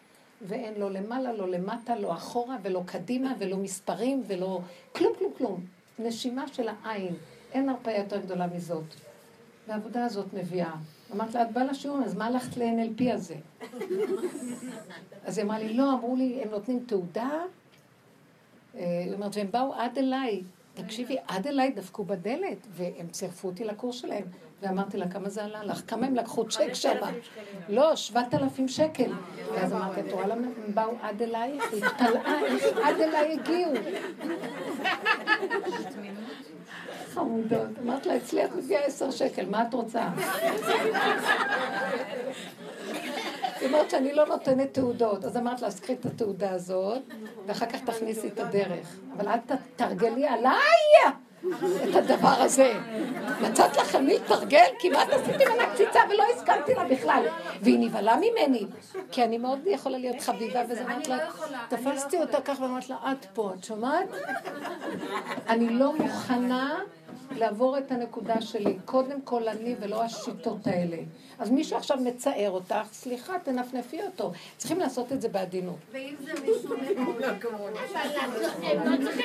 [0.41, 4.59] ואין לא למעלה, לא למטה, לא אחורה, ולא קדימה, ולא מספרים, ולא...
[4.95, 5.65] כלום, כלום, כלום.
[5.99, 7.15] נשימה של העין.
[7.51, 8.85] אין הרפאיה יותר גדולה מזאת.
[9.69, 10.71] והעבודה הזאת מביאה.
[11.11, 13.35] אמרת לה, את באה לשיעור, אז מה הלכת ל-NLP הזה?
[15.25, 17.29] אז היא אמרה לי, לא, אמרו לי, הם נותנים תעודה.
[18.75, 20.43] אה, היא אומרת, והם באו עד אליי.
[20.73, 24.23] תקשיבי, עד אליי דפקו בדלת, והם צירפו אותי לקורס שלהם.
[24.61, 25.81] ואמרתי לה, כמה זה עלה לך?
[25.87, 26.95] כמה הם לקחו צ'ק שם?
[27.69, 29.11] לא, שבעת אלפים שקל.
[29.53, 31.59] ואז אמרתי, את רואה למה הם באו עד אליי?
[31.71, 32.39] היא התפלאה,
[32.83, 33.71] עד אליי הגיעו?
[37.13, 37.67] חמודות.
[37.83, 40.07] אמרת לה, אצלי את מביאה עשר שקל, מה את רוצה?
[43.59, 45.25] היא אומרת שאני לא נותנת תעודות.
[45.25, 47.01] אז אמרת לה, אז קחי את התעודה הזאת,
[47.45, 48.99] ואחר כך תכניסי את הדרך.
[49.17, 51.13] אבל אל תתרגלי עליי
[51.89, 52.73] את הדבר הזה.
[53.41, 54.65] מצאת לכם מי לתרגל?
[54.79, 57.23] כמעט עשיתי ממנה קציצה ולא הסכמתי לה בכלל.
[57.61, 58.65] והיא נבהלה ממני,
[59.11, 61.17] כי אני מאוד יכולה להיות חביבה, וזה אמרת לה,
[61.69, 64.07] תפסתי אותה כך ואמרת לה, את פה, את שומעת?
[65.47, 66.79] אני לא מוכנה
[67.31, 68.77] לעבור את הנקודה שלי.
[68.85, 70.97] קודם כל אני ולא השיטות האלה.
[71.39, 74.31] אז מישהו עכשיו מצער אותך, סליחה, תנפנפי אותו.
[74.57, 75.75] צריכים לעשות את זה בעדינות.
[75.91, 76.75] ואם זה מישהו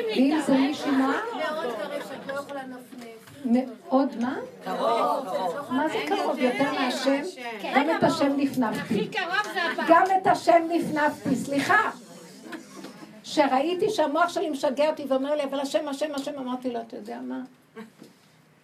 [0.09, 1.21] ואם זה מישהו מה?
[1.37, 3.35] מאוד קרוב שאת לא יכולה לנפנף.
[3.45, 4.37] מאוד מה?
[4.65, 5.27] קרוב.
[5.71, 6.39] מה זה קרוב?
[6.39, 7.23] יותר מהשם?
[7.75, 8.81] גם את השם נפנפתי.
[8.81, 9.85] הכי קרוב זה הבא.
[9.89, 11.91] גם את השם נפנפתי, סליחה.
[13.25, 17.21] שראיתי שהמוח שלי משגע אותי ואומר לי, אבל השם, השם, השם, אמרתי לו, אתה יודע
[17.21, 17.41] מה?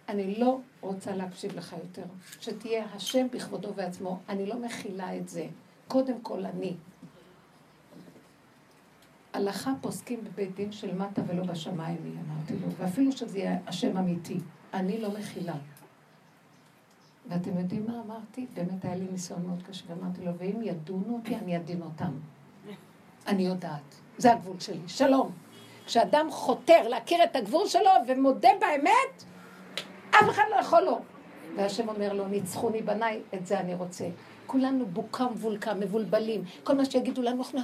[0.09, 2.03] אני לא רוצה להקשיב לך יותר.
[2.41, 4.19] שתהיה השם בכבודו ועצמו.
[4.29, 5.47] אני לא מכילה את זה.
[5.87, 6.75] קודם כל אני.
[9.33, 13.97] הלכה פוסקים בבית דין של מטה ולא בשמיים, היא אמרתי לו, ואפילו שזה יהיה השם
[13.97, 14.39] אמיתי,
[14.73, 15.55] אני לא מכילה.
[17.29, 18.45] ואתם יודעים מה אמרתי?
[18.53, 22.11] באמת היה לי ניסיון מאוד קשה, ואמרתי לו, ואם ידונו אותי, אני אדין אותם.
[23.27, 24.79] אני יודעת, זה הגבול שלי.
[24.87, 25.31] שלום.
[25.91, 29.23] כשאדם חותר להכיר את הגבול שלו ומודה באמת,
[30.09, 30.99] אף אחד לא יכול לו.
[31.55, 34.05] והשם אומר לו, ניצחוני בניי, את זה אני רוצה.
[34.45, 36.43] כולנו בוקה מבולקה, מבולבלים.
[36.63, 37.59] כל מה שיגידו לנו, אנחנו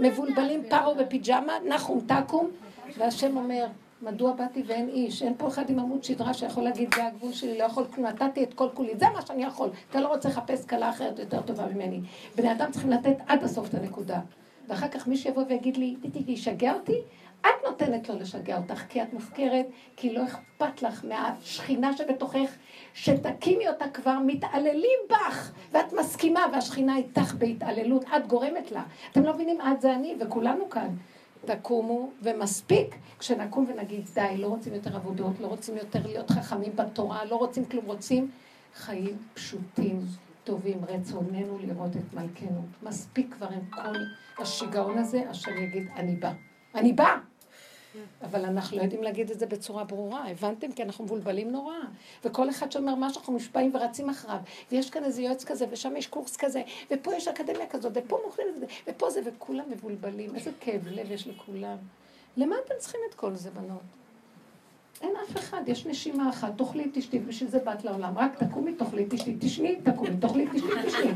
[0.00, 2.50] מבולבלים פרו בפיג'מה, נחום תקום,
[2.98, 3.66] והשם אומר,
[4.02, 5.22] מדוע באתי ואין איש?
[5.22, 8.44] אין פה אחד עם עמוד שדרה שיכול להגיד, זה הגבול שלי, לא יכול כלום, נתתי
[8.44, 9.70] את כל כולי, זה מה שאני יכול.
[9.90, 12.00] אתה לא רוצה לחפש כלה אחרת יותר טובה ממני.
[12.36, 14.20] בני אדם צריכים לתת עד הסוף את הנקודה.
[14.70, 16.96] ואחר כך מי שיבוא ויגיד לי, תיתי, ישגע אותי,
[17.40, 19.66] את נותנת לו לשגע אותך, כי את מופקרת,
[19.96, 22.56] כי לא אכפת לך מהשכינה שבתוכך,
[22.94, 28.82] שתקימי אותה כבר, מתעללים בך, ואת מסכימה, והשכינה איתך בהתעללות, את גורמת לה.
[29.12, 30.88] אתם לא מבינים, את זה אני, וכולנו כאן.
[31.44, 37.24] תקומו, ומספיק כשנקום ונגיד, די, לא רוצים יותר עבודות, לא רוצים יותר להיות חכמים בתורה,
[37.24, 38.30] לא רוצים כלום, רוצים
[38.74, 40.00] חיים פשוטים,
[40.44, 42.64] טובים, רצוננו לראות את מלכנו.
[42.82, 43.98] מספיק כבר עם כל
[44.38, 46.32] השיגעון הזה, השם יגיד, אני בא.
[46.74, 47.18] אני בא!
[48.22, 50.72] אבל אנחנו לא יודעים להגיד את זה בצורה ברורה, הבנתם?
[50.72, 51.74] כי אנחנו מבולבלים נורא.
[52.24, 54.38] וכל אחד שאומר משהו, אנחנו מושפעים ורצים אחריו.
[54.72, 58.48] ויש כאן איזה יועץ כזה, ושם יש קורס כזה, ופה יש אקדמיה כזאת, ופה מוכרים
[58.48, 60.34] את זה, ופה זה, וכולם מבולבלים.
[60.34, 61.76] איזה כאב לב יש לכולם.
[62.36, 63.82] למה אתם צריכים את כל זה, בנות?
[65.00, 68.18] אין אף אחד, יש נשימה אחת, תאכלי, תשתי, בשביל זה באת לעולם.
[68.18, 71.12] רק תקומי, תאכלי, תשתי, תשני, תקומי, תאכלי, תשתי, תשני.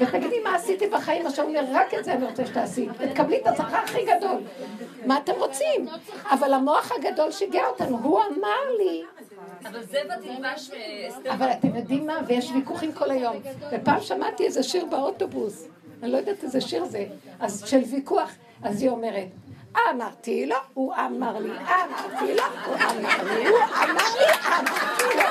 [0.00, 2.88] ותגידי מה עשיתי בחיים, עכשיו אומר, רק את זה אני רוצה שתעשי.
[2.98, 4.40] ותקבלי את השכר הכי גדול.
[5.06, 5.86] מה אתם רוצים?
[6.30, 9.02] אבל המוח הגדול שיגע אותנו, הוא אמר לי.
[9.66, 9.98] אבל זה
[11.08, 11.32] אסתר.
[11.32, 12.20] אבל אתם יודעים מה?
[12.26, 13.36] ויש ויכוחים כל היום.
[13.72, 15.68] ופעם שמעתי איזה שיר באוטובוס,
[16.02, 17.06] אני לא יודעת איזה שיר זה,
[17.40, 18.30] אז של ויכוח,
[18.62, 19.26] אז היא אומרת,
[19.76, 25.22] אמרתי לו, הוא אמר לי, אמרתי לו, הוא אמר לי, הוא אמר לי, אמרתי לו.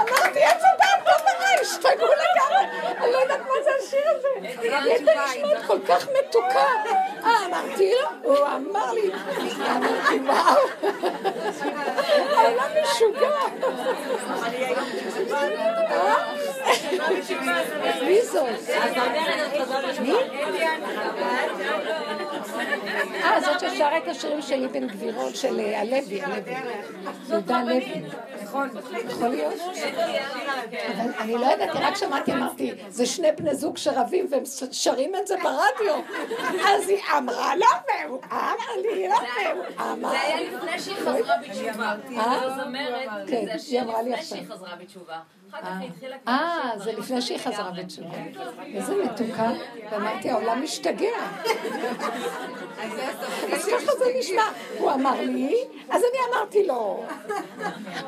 [0.00, 2.94] אמרתי, איפה דעת חברה, השתגעו לגמרי.
[2.98, 4.28] אני לא יודעת מה זה השיר הזה.
[4.88, 6.66] הייתה נשמעת כל כך מתוקה.
[7.46, 9.10] אמרתי לו, הוא אמר לי,
[9.66, 10.62] אמרתי, וואו.
[12.36, 13.30] העולם משוגע.
[18.02, 18.46] מי זאת?
[20.00, 20.14] מי?
[23.24, 26.54] אה, זאת ששרה את השירים של אבן גבירול, של אה, הלוי, הלוי.
[27.28, 28.02] יהודה הלוי.
[28.42, 28.68] נכון,
[29.08, 29.54] יכול להיות?
[30.94, 35.26] אבל אני לא יודעת, רק שמעתי, אמרתי, זה שני בני זוג שרבים והם שרים את
[35.26, 36.02] זה ברדיו.
[36.68, 37.66] אז היא אמרה לו,
[38.06, 41.94] והוא אמר לי, לא, והוא אמר זה היה לפני שהיא חזרה בתשובה.
[42.16, 42.54] אה?
[43.26, 44.38] כן, זה היא אמרה לי עכשיו.
[46.28, 47.70] אה, לשיר זה לפני שהיא חזרה.
[47.70, 48.08] בתשובה.
[48.74, 49.50] איזה מתוקה.
[49.90, 51.16] ואמרתי, העולם משתגע.
[53.52, 54.42] אז ככה זה נשמע.
[54.78, 57.04] הוא אמר לי, אז אני אמרתי לו.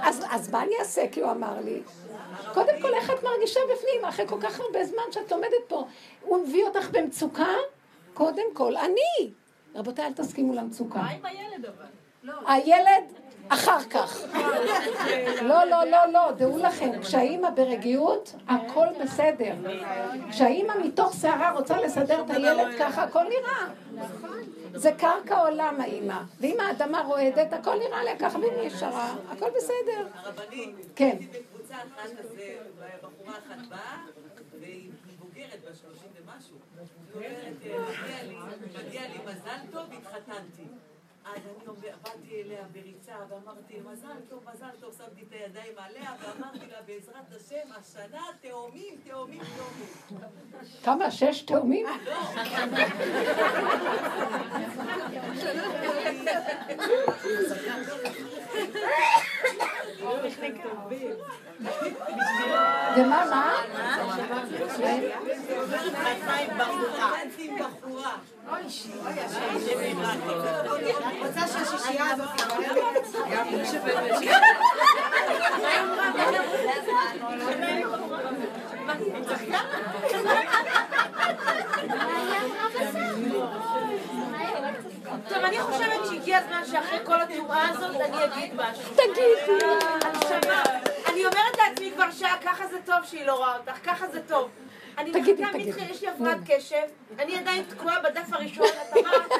[0.00, 1.02] אז אז מה אני אעשה?
[1.12, 1.82] כי הוא אמר לי.
[2.54, 5.84] קודם כל, איך את מרגישה בפנים, אחרי כל כך הרבה זמן שאת לומדת פה?
[6.22, 7.54] הוא מביא אותך במצוקה?
[8.14, 9.30] קודם כל, אני.
[9.74, 10.98] רבותיי, אל תסכימו למצוקה.
[10.98, 11.84] מה עם הילד אבל?
[12.46, 13.04] הילד
[13.48, 14.20] אחר כך.
[15.42, 19.54] לא, לא, לא, לא, דעו לכם, כשהאימא ברגיעות, הכל בסדר.
[20.30, 23.66] כשהאימא מתוך סערה רוצה לסדר את הילד ככה, הכל נראה.
[24.74, 26.18] זה קרקע עולם האימא.
[26.40, 30.06] ואם האדמה רועדת, הכל נראה לה ככה, ואם היא ישרה, הכל בסדר.
[30.14, 31.16] הרבנית, כן.
[31.20, 32.56] בקבוצה אחת כזה,
[33.02, 33.96] בחורה אחת באה,
[34.60, 36.56] והיא בוגרת בשלושים ומשהו.
[37.14, 38.36] היא אומרת, "אה, מגיע לי,
[38.88, 40.62] מגיע לי מזל טוב, התחתנתי.
[41.36, 46.66] אז אני באתי אליה בריצה ואמרתי, מזל טוב, מזל טוב, שמתי את הידיים עליה ואמרתי
[46.66, 49.88] לה, בעזרת השם, השנה תאומים, תאומים, תאומים.
[50.84, 51.10] כמה?
[51.10, 51.86] שש תאומים?
[62.96, 63.54] ומה, מה?
[67.24, 68.16] רצתי עם בחורה.
[71.26, 72.28] רוצה שהשישייה הזאת?
[85.28, 88.94] טוב, אני חושבת שהגיע הזמן שאחרי כל התנועה הזאת אני אגיד משהו.
[88.94, 89.64] תגידי.
[91.08, 94.50] אני אומרת לעצמי כבר שעה, ככה זה טוב שהיא לא רואה אותך, ככה זה טוב.
[94.98, 95.58] אני מחכה.
[95.58, 96.82] מתחיל- יש לי הפרעת קשב,
[97.18, 99.30] אני עדיין תקועה בדף הראשון, את אמרת.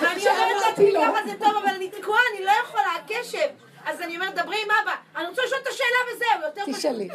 [0.00, 0.92] ואני אומרת לעצמי.
[0.94, 3.48] ככה זה טוב, אבל אני תקועה, אני לא יכולה, הקשב.
[3.86, 6.76] אז אני אומרת, דברי עם אבא, אני רוצה לשאול את השאלה וזהו, יותר פשוט.
[6.76, 7.08] תשאלי.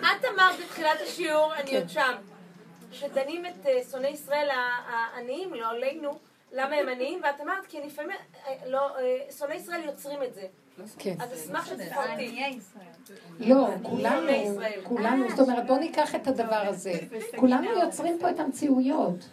[0.00, 2.12] את אמרת בתחילת השיעור, אני עוד שם,
[2.92, 4.48] שדנים את אה, שונאי ישראל
[4.86, 6.18] העניים, לא עלינו,
[6.52, 8.16] למה הם עניים, ואת אמרת, כי לפעמים,
[8.46, 9.02] אה, לא, אה,
[9.38, 10.42] שונאי ישראל יוצרים את זה.
[10.98, 11.14] כן.
[11.20, 12.44] אז אשמח שתפרטי.
[13.38, 14.60] לא, כולנו.
[14.82, 16.92] כולנו, זאת אומרת, בואו ניקח את הדבר הזה.
[17.36, 19.28] כולנו יוצרים פה את המציאויות.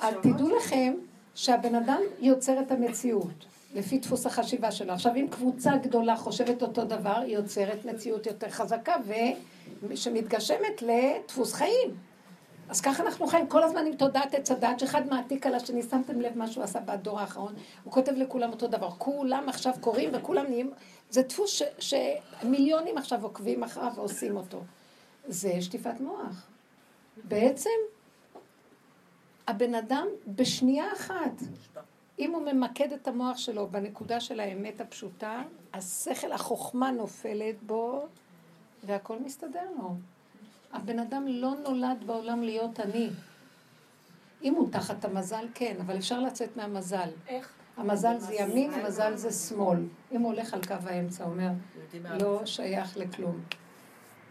[0.00, 0.94] אז תדעו לכם
[1.34, 3.44] שהבן אדם יוצר את המציאות,
[3.74, 4.92] לפי דפוס החשיבה שלו.
[4.92, 8.94] עכשיו, אם קבוצה גדולה חושבת אותו דבר, היא יוצרת מציאות יותר חזקה,
[9.88, 11.94] ושמתגשמת לדפוס חיים.
[12.68, 16.20] אז ככה אנחנו חיים כל הזמן עם תודעת עץ הדת, שאחד מעתיק על השני, שמתם
[16.20, 17.54] לב מה שהוא עשה בדור האחרון?
[17.84, 18.90] הוא כותב לכולם אותו דבר.
[18.98, 20.70] כולם עכשיו קוראים וכולם נהיים...
[21.10, 24.62] זה דפוס ש, שמיליונים עכשיו עוקבים אחריו ועושים אותו.
[25.28, 26.46] זה שטיפת מוח.
[27.24, 27.70] בעצם,
[29.46, 31.42] הבן אדם בשנייה אחת,
[32.18, 35.42] אם הוא ממקד את המוח שלו בנקודה של האמת הפשוטה,
[35.74, 38.06] השכל, החוכמה נופלת בו,
[38.84, 39.94] והכל מסתדר לו.
[40.72, 43.10] הבן אדם לא נולד בעולם להיות עני.
[44.42, 47.08] אם הוא תחת המזל, כן, אבל אפשר לצאת מהמזל.
[47.28, 47.57] איך?
[47.78, 49.78] המזל זה ימין, המזל זה שמאל.
[50.12, 51.48] אם הוא הולך על קו האמצע, הוא אומר,
[52.20, 53.40] לא שייך לכלום.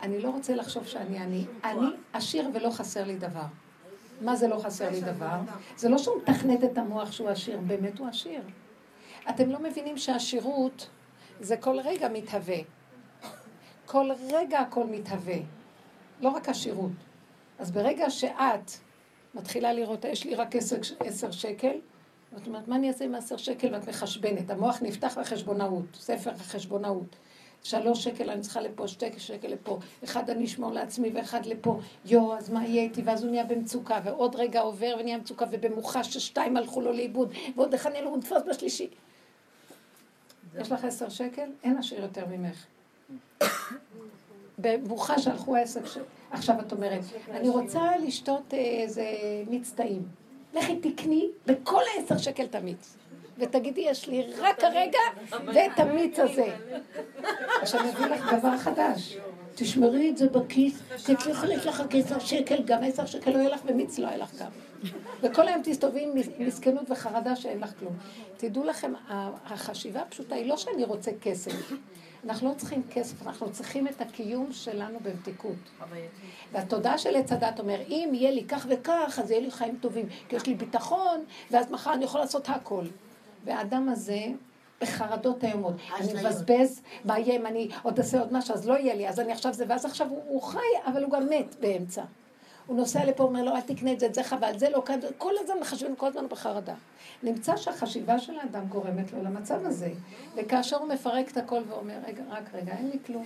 [0.01, 1.45] אני לא רוצה לחשוב שאני עני.
[1.63, 3.45] אני עשיר ולא חסר לי דבר.
[4.21, 5.39] מה זה לא חסר לי דבר?
[5.77, 8.41] זה לא שהוא מתכנת את המוח שהוא עשיר, באמת הוא עשיר.
[9.29, 10.89] אתם לא מבינים שהעשירות
[11.39, 12.57] זה כל רגע מתהווה.
[13.85, 15.37] כל רגע הכל מתהווה.
[16.21, 16.91] לא רק עשירות.
[17.59, 18.71] אז ברגע שאת
[19.33, 21.77] מתחילה לראות, יש לי רק עשר, עשר שקל,
[22.37, 23.73] ואת אומרת, מה אני אעשה עם עשר שקל?
[23.73, 24.49] ואת מחשבנת.
[24.49, 27.15] המוח נפתח בחשבונאות, ספר החשבונאות.
[27.63, 32.37] שלוש שקל אני צריכה לפה, שתי שקל לפה, אחד אני אשמור לעצמי ואחד לפה, יואו,
[32.37, 33.01] אז מה יהיה איתי?
[33.01, 37.73] ואז הוא נהיה במצוקה, ועוד רגע עובר ונהיה מצוקה, ובמוחש ששתיים הלכו לו לאיבוד, ועוד
[37.73, 38.87] אחד נהיה לו נתפס בשלישי.
[40.59, 41.49] יש לך עשר שקל?
[41.63, 42.65] אין עשיר יותר ממך.
[44.57, 45.97] במוחש שהלכו העסק ש...
[46.31, 49.05] עכשיו את אומרת, אני רוצה לשתות אה, איזה
[49.49, 50.26] מיץ טעים.
[50.53, 52.97] לכי תקני בכל העשר שקל את המיץ.
[53.37, 54.99] ותגידי, יש לי רק הרגע
[55.31, 56.55] ואת המיץ הזה.
[57.61, 59.17] עכשיו אני אביא לך דבר חדש.
[59.55, 63.49] תשמרי את זה בכיס, כי אצלך יש לך עשר שקל, גם עשר שקל לא יהיה
[63.49, 64.49] לך ומיץ לא יהיה לך גם.
[65.21, 67.93] וכל היום תסתובבי עם מסכנות וחרדה שאין לך כלום.
[68.37, 68.93] תדעו לכם,
[69.45, 71.71] החשיבה הפשוטה היא לא שאני רוצה כסף.
[72.23, 75.55] אנחנו לא צריכים כסף, אנחנו צריכים את הקיום שלנו במתיקות.
[76.51, 80.05] והתודעה של עץ הדת אומר, אם יהיה לי כך וכך, אז יהיה לי חיים טובים,
[80.29, 82.85] כי יש לי ביטחון, ואז מחר אני יכול לעשות הכל.
[83.45, 84.25] והאדם הזה,
[84.81, 85.73] בחרדות איומות.
[85.99, 89.19] אני מבזבז, מה יהיה אם אני עוד אעשה עוד משהו, אז לא יהיה לי, אז
[89.19, 92.03] אני עכשיו זה, ואז עכשיו הוא, הוא חי, אבל הוא גם מת באמצע.
[92.67, 94.99] הוא נוסע לפה, אומר לו, אל תקנה את זה, את זה חבל, זה לא כאן,
[95.17, 96.73] כל הזמן מחשבים, כל הזמן בחרדה.
[97.23, 99.91] נמצא שהחשיבה של האדם גורמת לו למצב הזה.
[100.35, 103.23] וכאשר הוא מפרק את הכל ואומר, רגע, רק רגע, אין לי כלום.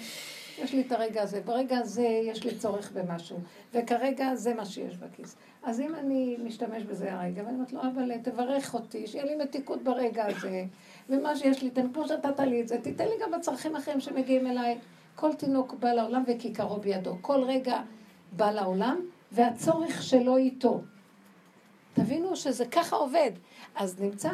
[0.60, 3.38] יש לי את הרגע הזה, ברגע הזה יש לי צורך במשהו,
[3.74, 5.36] וכרגע זה מה שיש בכיס.
[5.64, 9.84] אז אם אני משתמש בזה הרגע, ואני אומרת לו, אבל תברך אותי, שיהיה לי מתיקות
[9.84, 10.66] ברגע הזה,
[11.10, 14.48] ומה שיש לי, תן כמו שנתת לי את זה, תיתן לי גם בצרכים אחרים שמגיעים
[14.48, 14.78] אליי.
[15.16, 17.18] כל תינוק בא לעולם וכיכרו בידו.
[17.22, 17.82] כל רגע
[18.32, 19.00] בא לעולם,
[19.32, 20.82] והצורך שלו איתו.
[21.94, 23.32] תבינו שזה ככה עובד.
[23.76, 24.32] אז נמצא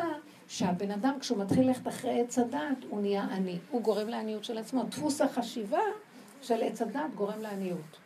[0.48, 3.58] שהבן אדם, כשהוא מתחיל ללכת אחרי עץ הדת, הוא נהיה עני.
[3.72, 4.84] הוא גורם לעניות של עצמו.
[4.84, 5.82] דפוס החשיבה
[6.42, 8.00] של עץ הדת גורם לעניות.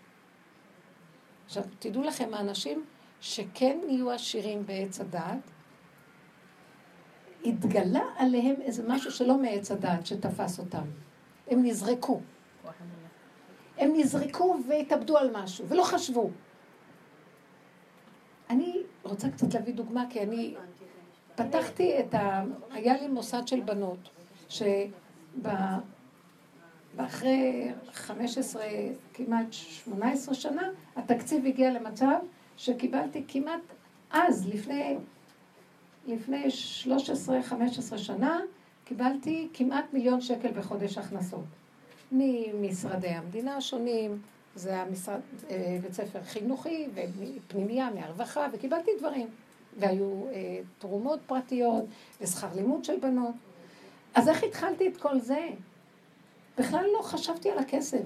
[1.45, 2.85] עכשיו, תדעו לכם, האנשים
[3.21, 5.39] שכן נהיו עשירים בעץ הדת,
[7.45, 10.83] התגלה עליהם איזה משהו שלא מעץ הדת שתפס אותם.
[11.47, 12.21] הם נזרקו.
[13.77, 16.29] הם נזרקו והתאבדו על משהו, ולא חשבו.
[18.49, 20.55] אני רוצה קצת להביא דוגמה, כי אני
[21.35, 22.43] פתחתי את ה...
[22.71, 24.09] היה לי מוסד של בנות,
[26.97, 28.63] שאחרי 15,
[29.13, 32.15] כמעט 18 שנה, התקציב הגיע למצב
[32.57, 33.61] שקיבלתי כמעט
[34.11, 34.97] אז, לפני,
[36.07, 36.45] לפני
[37.93, 38.39] 13-15 שנה,
[38.85, 41.45] קיבלתי כמעט מיליון שקל בחודש הכנסות.
[42.11, 44.21] ממשרדי המדינה השונים,
[44.55, 45.19] זה היה משרד,
[45.49, 49.27] אה, בית ספר חינוכי ופנימייה מהרווחה, וקיבלתי דברים.
[49.77, 51.85] והיו אה, תרומות פרטיות
[52.21, 53.35] ושכר לימוד של בנות.
[54.13, 55.47] אז איך התחלתי את כל זה?
[56.57, 58.03] בכלל לא חשבתי על הכסף.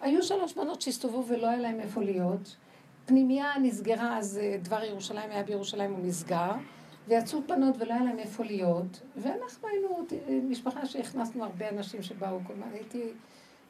[0.00, 2.56] היו שלוש בנות שהסתובבו ולא היה להם איפה להיות.
[3.06, 6.52] פנימייה נסגרה, אז אה, דבר ירושלים היה בירושלים, הוא נסגר.
[7.08, 10.06] ויצאו בנות ולא היה להם איפה להיות, ואנחנו היינו
[10.48, 13.02] משפחה שהכנסנו הרבה אנשים שבאו, כלומר הייתי,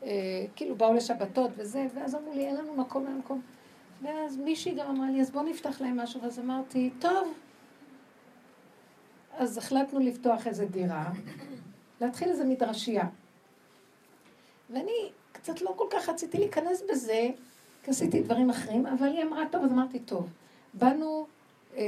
[0.03, 0.11] אה,
[0.57, 3.41] כאילו באו לשבתות וזה, ואז אמרו לי, אין לנו מקום, אין מקום.
[4.03, 7.33] ואז מישהי גם אמרה לי, אז בוא נפתח להם משהו, ואז אמרתי, טוב.
[9.33, 11.11] אז החלטנו לפתוח איזה דירה,
[12.01, 13.07] להתחיל איזה מדרשייה.
[14.71, 17.29] ואני קצת לא כל כך רציתי להיכנס בזה,
[17.83, 20.29] כי עשיתי דברים אחרים, אבל היא אמרה, טוב, אז אמרתי, טוב.
[20.75, 21.27] באנו
[21.77, 21.83] אה,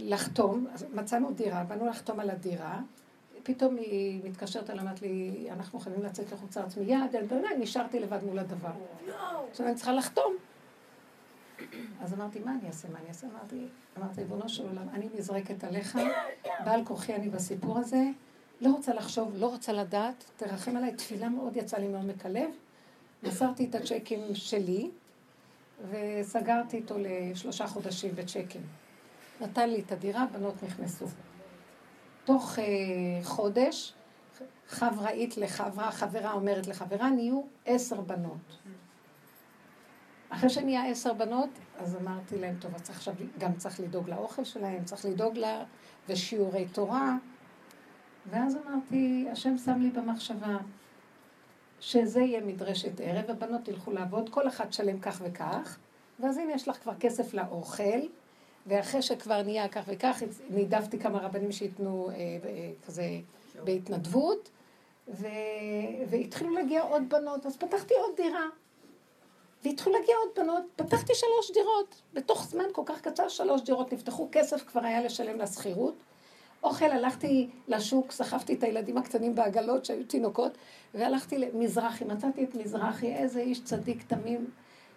[0.00, 2.80] לחתום, מצאנו דירה, באנו לחתום על הדירה,
[3.42, 7.16] פתאום היא מתקשרת אליי, אמרת לי, אנחנו חייבים לצאת לחוץ לארץ מיד,
[7.58, 8.70] נשארתי לבד מול הדבר.
[9.50, 10.34] עכשיו אני צריכה לחתום.
[12.00, 13.26] אז אמרתי, מה אני אעשה, מה אני אעשה?
[13.26, 13.66] אמרתי,
[13.98, 15.98] אמרתי, ריבונו של עולם, אני נזרקת עליך,
[16.64, 18.04] בעל כורחי אני בסיפור הזה,
[18.60, 22.50] לא רוצה לחשוב, לא רוצה לדעת, תרחם עליי, תפילה מאוד יצאה לי מעומק הלב.
[23.22, 24.90] מסרתי את הצ'קים שלי,
[25.90, 28.62] וסגרתי איתו לשלושה חודשים בצ'קים.
[29.40, 31.06] נתן לי את הדירה, בנות נכנסו.
[32.24, 32.64] תוך אה,
[33.22, 33.94] חודש,
[34.68, 38.58] חבראית לחברה, חברה אומרת לחברה, נהיו עשר בנות.
[40.28, 44.84] אחרי שנהיה עשר בנות, אז אמרתי להם, טוב, אז עכשיו גם צריך לדאוג לאוכל שלהם,
[44.84, 45.64] צריך לדאוג לה,
[46.08, 47.16] ושיעורי תורה.
[48.30, 50.56] ואז אמרתי, השם שם לי במחשבה,
[51.80, 55.78] שזה יהיה מדרשת ערב, הבנות ילכו לעבוד, כל אחת שלם כך וכך,
[56.20, 58.00] ואז הנה יש לך כבר כסף לאוכל,
[58.66, 63.04] ואחרי שכבר נהיה כך וכך, נידבתי כמה רבנים שייתנו אה, אה, כזה
[63.64, 64.50] בהתנדבות,
[65.08, 65.26] ו...
[66.08, 68.46] והתחילו להגיע עוד בנות, אז פתחתי עוד דירה.
[69.64, 71.94] והתחילו להגיע עוד בנות, פתחתי שלוש דירות.
[72.14, 75.94] בתוך זמן כל כך קצר שלוש דירות נפתחו, כסף כבר היה לשלם לשכירות.
[76.62, 80.58] אוכל, הלכתי לשוק, סחבתי את הילדים הקטנים בעגלות שהיו תינוקות,
[80.94, 84.50] והלכתי למזרחי, מצאתי את מזרחי, איזה איש צדיק תמים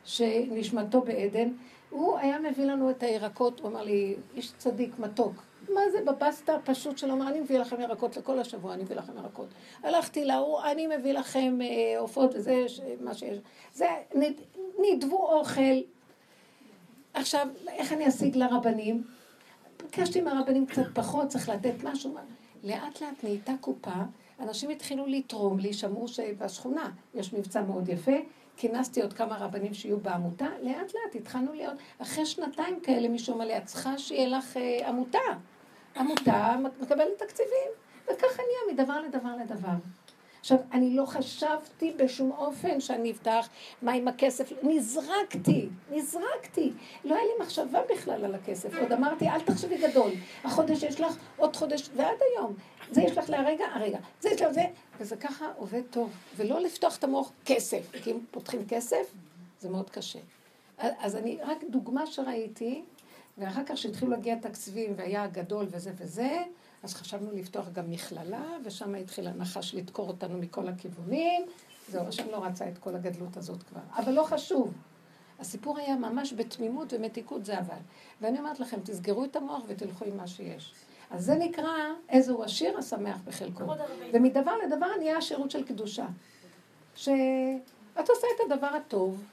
[0.06, 1.50] שנשמתו בעדן.
[1.90, 5.34] הוא היה מביא לנו את הירקות, הוא אמר לי, איש צדיק, מתוק.
[5.74, 7.14] מה זה בבסטה הפשוט שלו?
[7.14, 9.48] אמר, אני מביא לכם ירקות לכל השבוע, אני מביא לכם ירקות.
[9.84, 12.66] הלכתי להוא, אני מביא לכם אה, עופות וזה,
[13.00, 13.38] מה שיש.
[13.74, 13.86] זה,
[14.80, 15.82] נדבו אוכל.
[17.14, 19.04] עכשיו, איך אני אשיג לרבנים?
[19.84, 22.16] ביקשתי מהרבנים קצת פחות, צריך לתת משהו.
[22.64, 23.92] לאט לאט נהייתה קופה,
[24.40, 28.16] אנשים התחילו לתרום לי, שמעו שבשכונה יש מבצע מאוד יפה,
[28.58, 33.46] כינסתי עוד כמה רבנים שיהיו בעמותה, לאט לאט התחלנו להיות, אחרי שנתיים כאלה מישהו אמר
[33.46, 35.20] לי, את צריכה שיהיה לך אה, עמותה.
[35.96, 37.70] עמותה מקבלת תקציבים,
[38.04, 39.97] וככה נהיה מדבר לדבר לדבר.
[40.48, 43.50] עכשיו, אני לא חשבתי בשום אופן שאני אפתח
[43.82, 46.72] מה עם הכסף, נזרקתי, נזרקתי.
[47.06, 48.76] לא היה לי מחשבה בכלל על הכסף.
[48.82, 50.12] עוד אמרתי, אל תחשבי גדול.
[50.44, 52.54] החודש יש לך, עוד חודש, ועד היום.
[52.92, 53.98] זה יש לך להרגע, הרגע.
[54.20, 54.66] זה יש לך זה,
[55.00, 56.10] וזה ככה עובד טוב.
[56.36, 59.14] ולא לפתוח את המוח כסף, כי אם פותחים כסף,
[59.60, 60.20] זה מאוד קשה.
[60.78, 62.84] אז אני, רק דוגמה שראיתי,
[63.38, 66.44] ואחר כך שהתחילו להגיע תקציבים והיה גדול וזה וזה,
[66.84, 71.42] אז חשבנו לפתוח גם מכללה, ושם התחיל הנחש לדקור אותנו מכל הכיוונים.
[71.90, 73.82] זהו, השם לא רצה את כל הגדלות הזאת כבר.
[73.96, 74.74] אבל לא חשוב.
[75.40, 77.78] הסיפור היה ממש בתמימות ומתיקות, זה אבל.
[78.22, 80.74] ואני אומרת לכם, תסגרו את המוח ותלכו עם מה שיש.
[81.12, 81.74] אז זה נקרא
[82.10, 83.64] איזהו עשיר השמח בחלקו.
[84.14, 86.06] ומדבר לדבר נהיה השירות של קדושה.
[86.96, 89.24] שאת עושה את הדבר הטוב,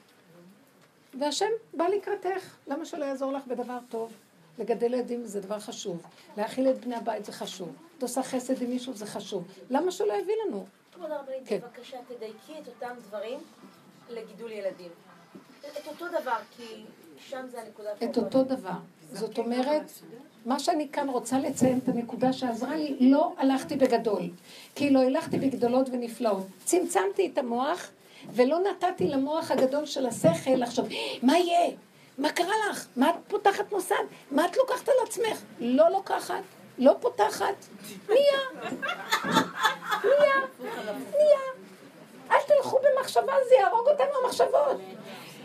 [1.19, 2.57] והשם בא לקראתך.
[2.67, 4.13] למה שלא יעזור לך בדבר טוב?
[4.59, 6.03] לגדל ילדים זה דבר חשוב.
[6.37, 7.75] להאכיל את בני הבית זה חשוב.
[7.97, 9.43] את עושה חסד עם מישהו זה חשוב.
[9.69, 10.65] למה שלא יביא לנו?
[10.93, 11.59] כבוד הרבנית, כן.
[11.59, 13.39] בבקשה תדייקי את אותם דברים
[14.09, 14.91] לגידול ילדים.
[15.59, 16.83] את אותו דבר, כי
[17.17, 17.89] שם זה הנקודה...
[18.03, 18.77] את אותו דבר.
[19.11, 19.91] זאת אומרת,
[20.45, 24.21] מה שאני כאן רוצה לציין את הנקודה שעזרה לי, לא הלכתי בגדול.
[24.75, 26.45] כי לא הלכתי בגדולות ונפלאות.
[26.63, 27.91] צמצמתי את המוח
[28.33, 30.87] ולא נתתי למוח הגדול של השכל לחשוב,
[31.21, 31.71] מה יהיה?
[32.17, 32.87] מה קרה לך?
[32.95, 34.03] מה את פותחת מוסד?
[34.31, 35.41] מה את לוקחת על עצמך?
[35.59, 36.43] לא לוקחת,
[36.77, 37.65] לא פותחת.
[38.09, 38.71] נהיה.
[40.03, 40.35] נהיה.
[41.11, 41.39] נהיה.
[42.31, 44.77] אל תלכו במחשבה, זה יהרוג אותנו המחשבות.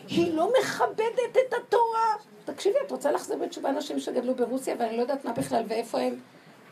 [0.09, 2.15] היא לא מכבדת את התורה.
[2.45, 2.73] תקשיב.
[2.73, 6.21] תקשיבי, את רוצה להחזיר בתשובה אנשים שגדלו ברוסיה ואני לא יודעת מה בכלל ואיפה הם?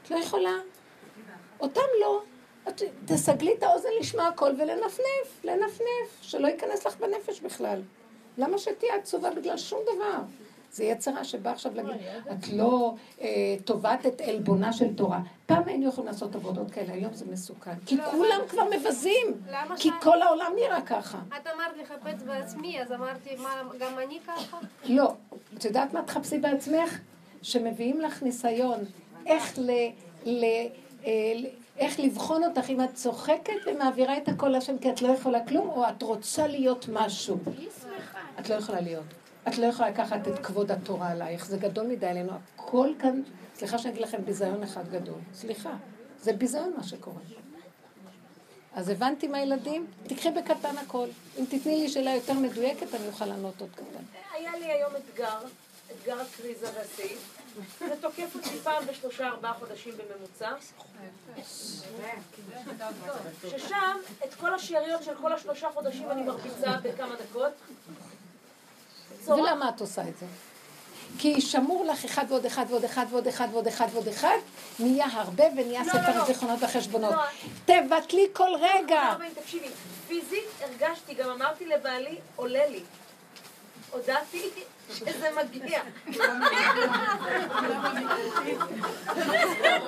[0.03, 0.57] את לא יכולה.
[1.61, 2.21] אותם לא.
[3.05, 7.83] תסגלי את האוזן לשמוע הכל ולנפנף, לנפנף, שלא ייכנס לך בנפש בכלל.
[8.39, 10.19] למה שתהיה עצובה בגלל שום דבר?
[10.73, 11.97] זה יצרה שבא עכשיו להגיד,
[12.33, 15.21] את לא אה, תובעת את עלבונה של תורה.
[15.47, 17.75] פעם היינו יכולים לעשות עבודות כאלה, היום זה מסוכן.
[17.87, 19.41] כי לא, כולם כבר מבזים.
[19.77, 19.91] כי?
[20.01, 21.19] כל העולם נראה ככה.
[21.29, 24.59] את אמרת לחפש בעצמי, אז אמרתי, מה, גם אני ככה?
[24.85, 25.13] לא.
[25.59, 26.99] את יודעת מה תחפשי בעצמך?
[27.43, 28.81] שמביאים לך ניסיון
[29.27, 29.71] איך ל...
[30.25, 30.45] ל...
[31.07, 31.47] אה, ל-
[31.79, 35.68] איך לבחון אותך אם את צוחקת ומעבירה את הכל לשם כי את לא יכולה כלום,
[35.68, 37.39] או את רוצה להיות משהו.
[38.41, 39.05] את לא יכולה להיות.
[39.49, 42.33] את לא יכולה לקחת את כבוד התורה עלייך, זה גדול מדי עלינו.
[42.33, 43.22] הכל כאן,
[43.55, 45.18] סליחה שאני אגיד לכם, ביזיון אחד גדול.
[45.35, 45.70] סליחה,
[46.22, 47.20] זה ביזיון מה שקורה.
[48.74, 49.87] אז הבנתי מהילדים?
[50.07, 51.09] תקחי בקטן הכל.
[51.39, 54.05] אם תתני לי שאלה יותר מדויקת, אני אוכל לענות עוד קטן.
[54.35, 55.39] היה לי היום אתגר,
[55.93, 57.39] אתגר הקריזה והסעיף.
[57.79, 60.51] זה תוקף אותי פעם בשלושה ארבעה חודשים בממוצע.
[63.51, 67.53] ששם את כל השאריות של כל השלושה חודשים אני מרביצה בכמה דקות.
[69.27, 70.27] ולמה את עושה את זה?
[71.19, 74.37] כי שמור לך אחד ועוד אחד ועוד אחד ועוד אחד ועוד אחד ועוד אחד,
[74.79, 76.23] נהיה הרבה ונהיה לא, ספר לא.
[76.23, 77.15] הזיכרונות והחשבונות.
[77.15, 77.23] לא.
[77.65, 79.15] תבטלי כל רגע.
[79.43, 79.69] תקשיבי,
[80.09, 82.83] פיזית הרגשתי, גם אמרתי לבעלי, עולה לי.
[83.91, 84.51] הודעתי
[84.91, 85.80] שזה מגיע.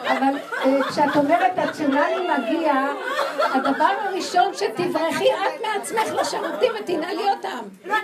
[0.05, 0.35] אבל
[0.65, 2.73] אה, כשאת אומרת, את שמה לי מגיע,
[3.39, 7.69] הדבר הראשון שתברחי את מעצמך לשירותים ותנעלי אותם.
[7.85, 7.95] לא.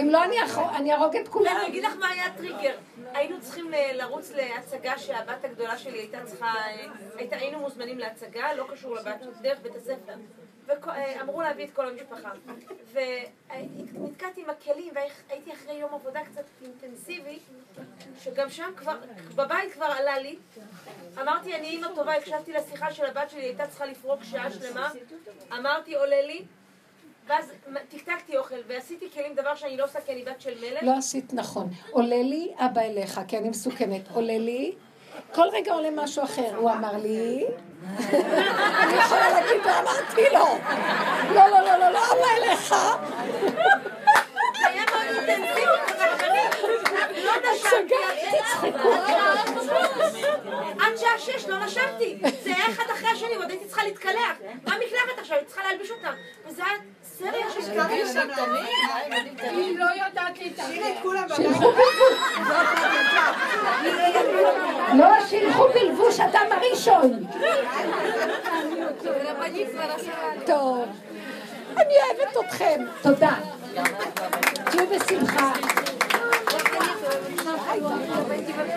[0.00, 0.24] אם לא,
[0.76, 1.56] אני אהרוג את כולם.
[1.56, 2.74] אני אגיד לך מה היה הטריגר.
[3.14, 6.54] היינו צריכים לרוץ להצגה שהבת הגדולה שלי הייתה צריכה,
[7.20, 10.12] אה, היינו מוזמנים להצגה, לא קשור לבת דרך בית הספר.
[10.68, 12.30] ואמרו להביא את כל המשפחה.
[12.92, 17.38] ונתקעתי עם הכלים, והייתי אחרי יום עבודה קצת אינטנסיבי,
[18.22, 18.96] שגם שם כבר,
[19.34, 20.36] בבית כבר עלה לי.
[21.20, 24.90] אמרתי, אני אימא טובה, הקשבתי לשיחה של הבת שלי, הייתה צריכה לפרוק שעה שלמה.
[25.52, 26.44] אמרתי, עולה לי.
[27.26, 27.52] ואז
[27.88, 30.82] טקטקתי אוכל, ועשיתי כלים דבר שאני לא עושה כי אני בת של מלך.
[30.82, 31.70] לא עשית נכון.
[31.90, 34.08] עולה לי אבא אליך, כי אני מסוכנת.
[34.14, 34.74] עולה לי,
[35.34, 36.56] כל רגע עולה משהו אחר.
[36.56, 37.46] הוא אמר לי,
[38.80, 40.46] אני יכולה להגיד לו, אמרתי לו.
[41.34, 42.74] לא, לא, לא, לא, לא, אבא אליך.
[50.80, 52.18] עד שעה שש לא נשמתי.
[52.42, 54.36] זה היה אחד אחרי השני, ועוד הייתי צריכה להתקלח.
[54.66, 55.36] מה מקלחת עכשיו?
[55.36, 56.12] הייתי צריכה להלביש אותם.
[56.46, 57.60] וזה היה סריה של
[59.40, 60.72] היא לא יודעת להתארגן.
[61.36, 61.70] שילכו.
[61.72, 62.18] בלבוש.
[64.98, 67.26] לא, שילכו בלבוש אדם הראשון.
[70.46, 70.84] טוב.
[71.76, 72.84] אני אוהבת אתכם.
[73.02, 73.34] תודה.
[74.70, 75.52] תהיו בשמחה.
[77.08, 78.68] はい。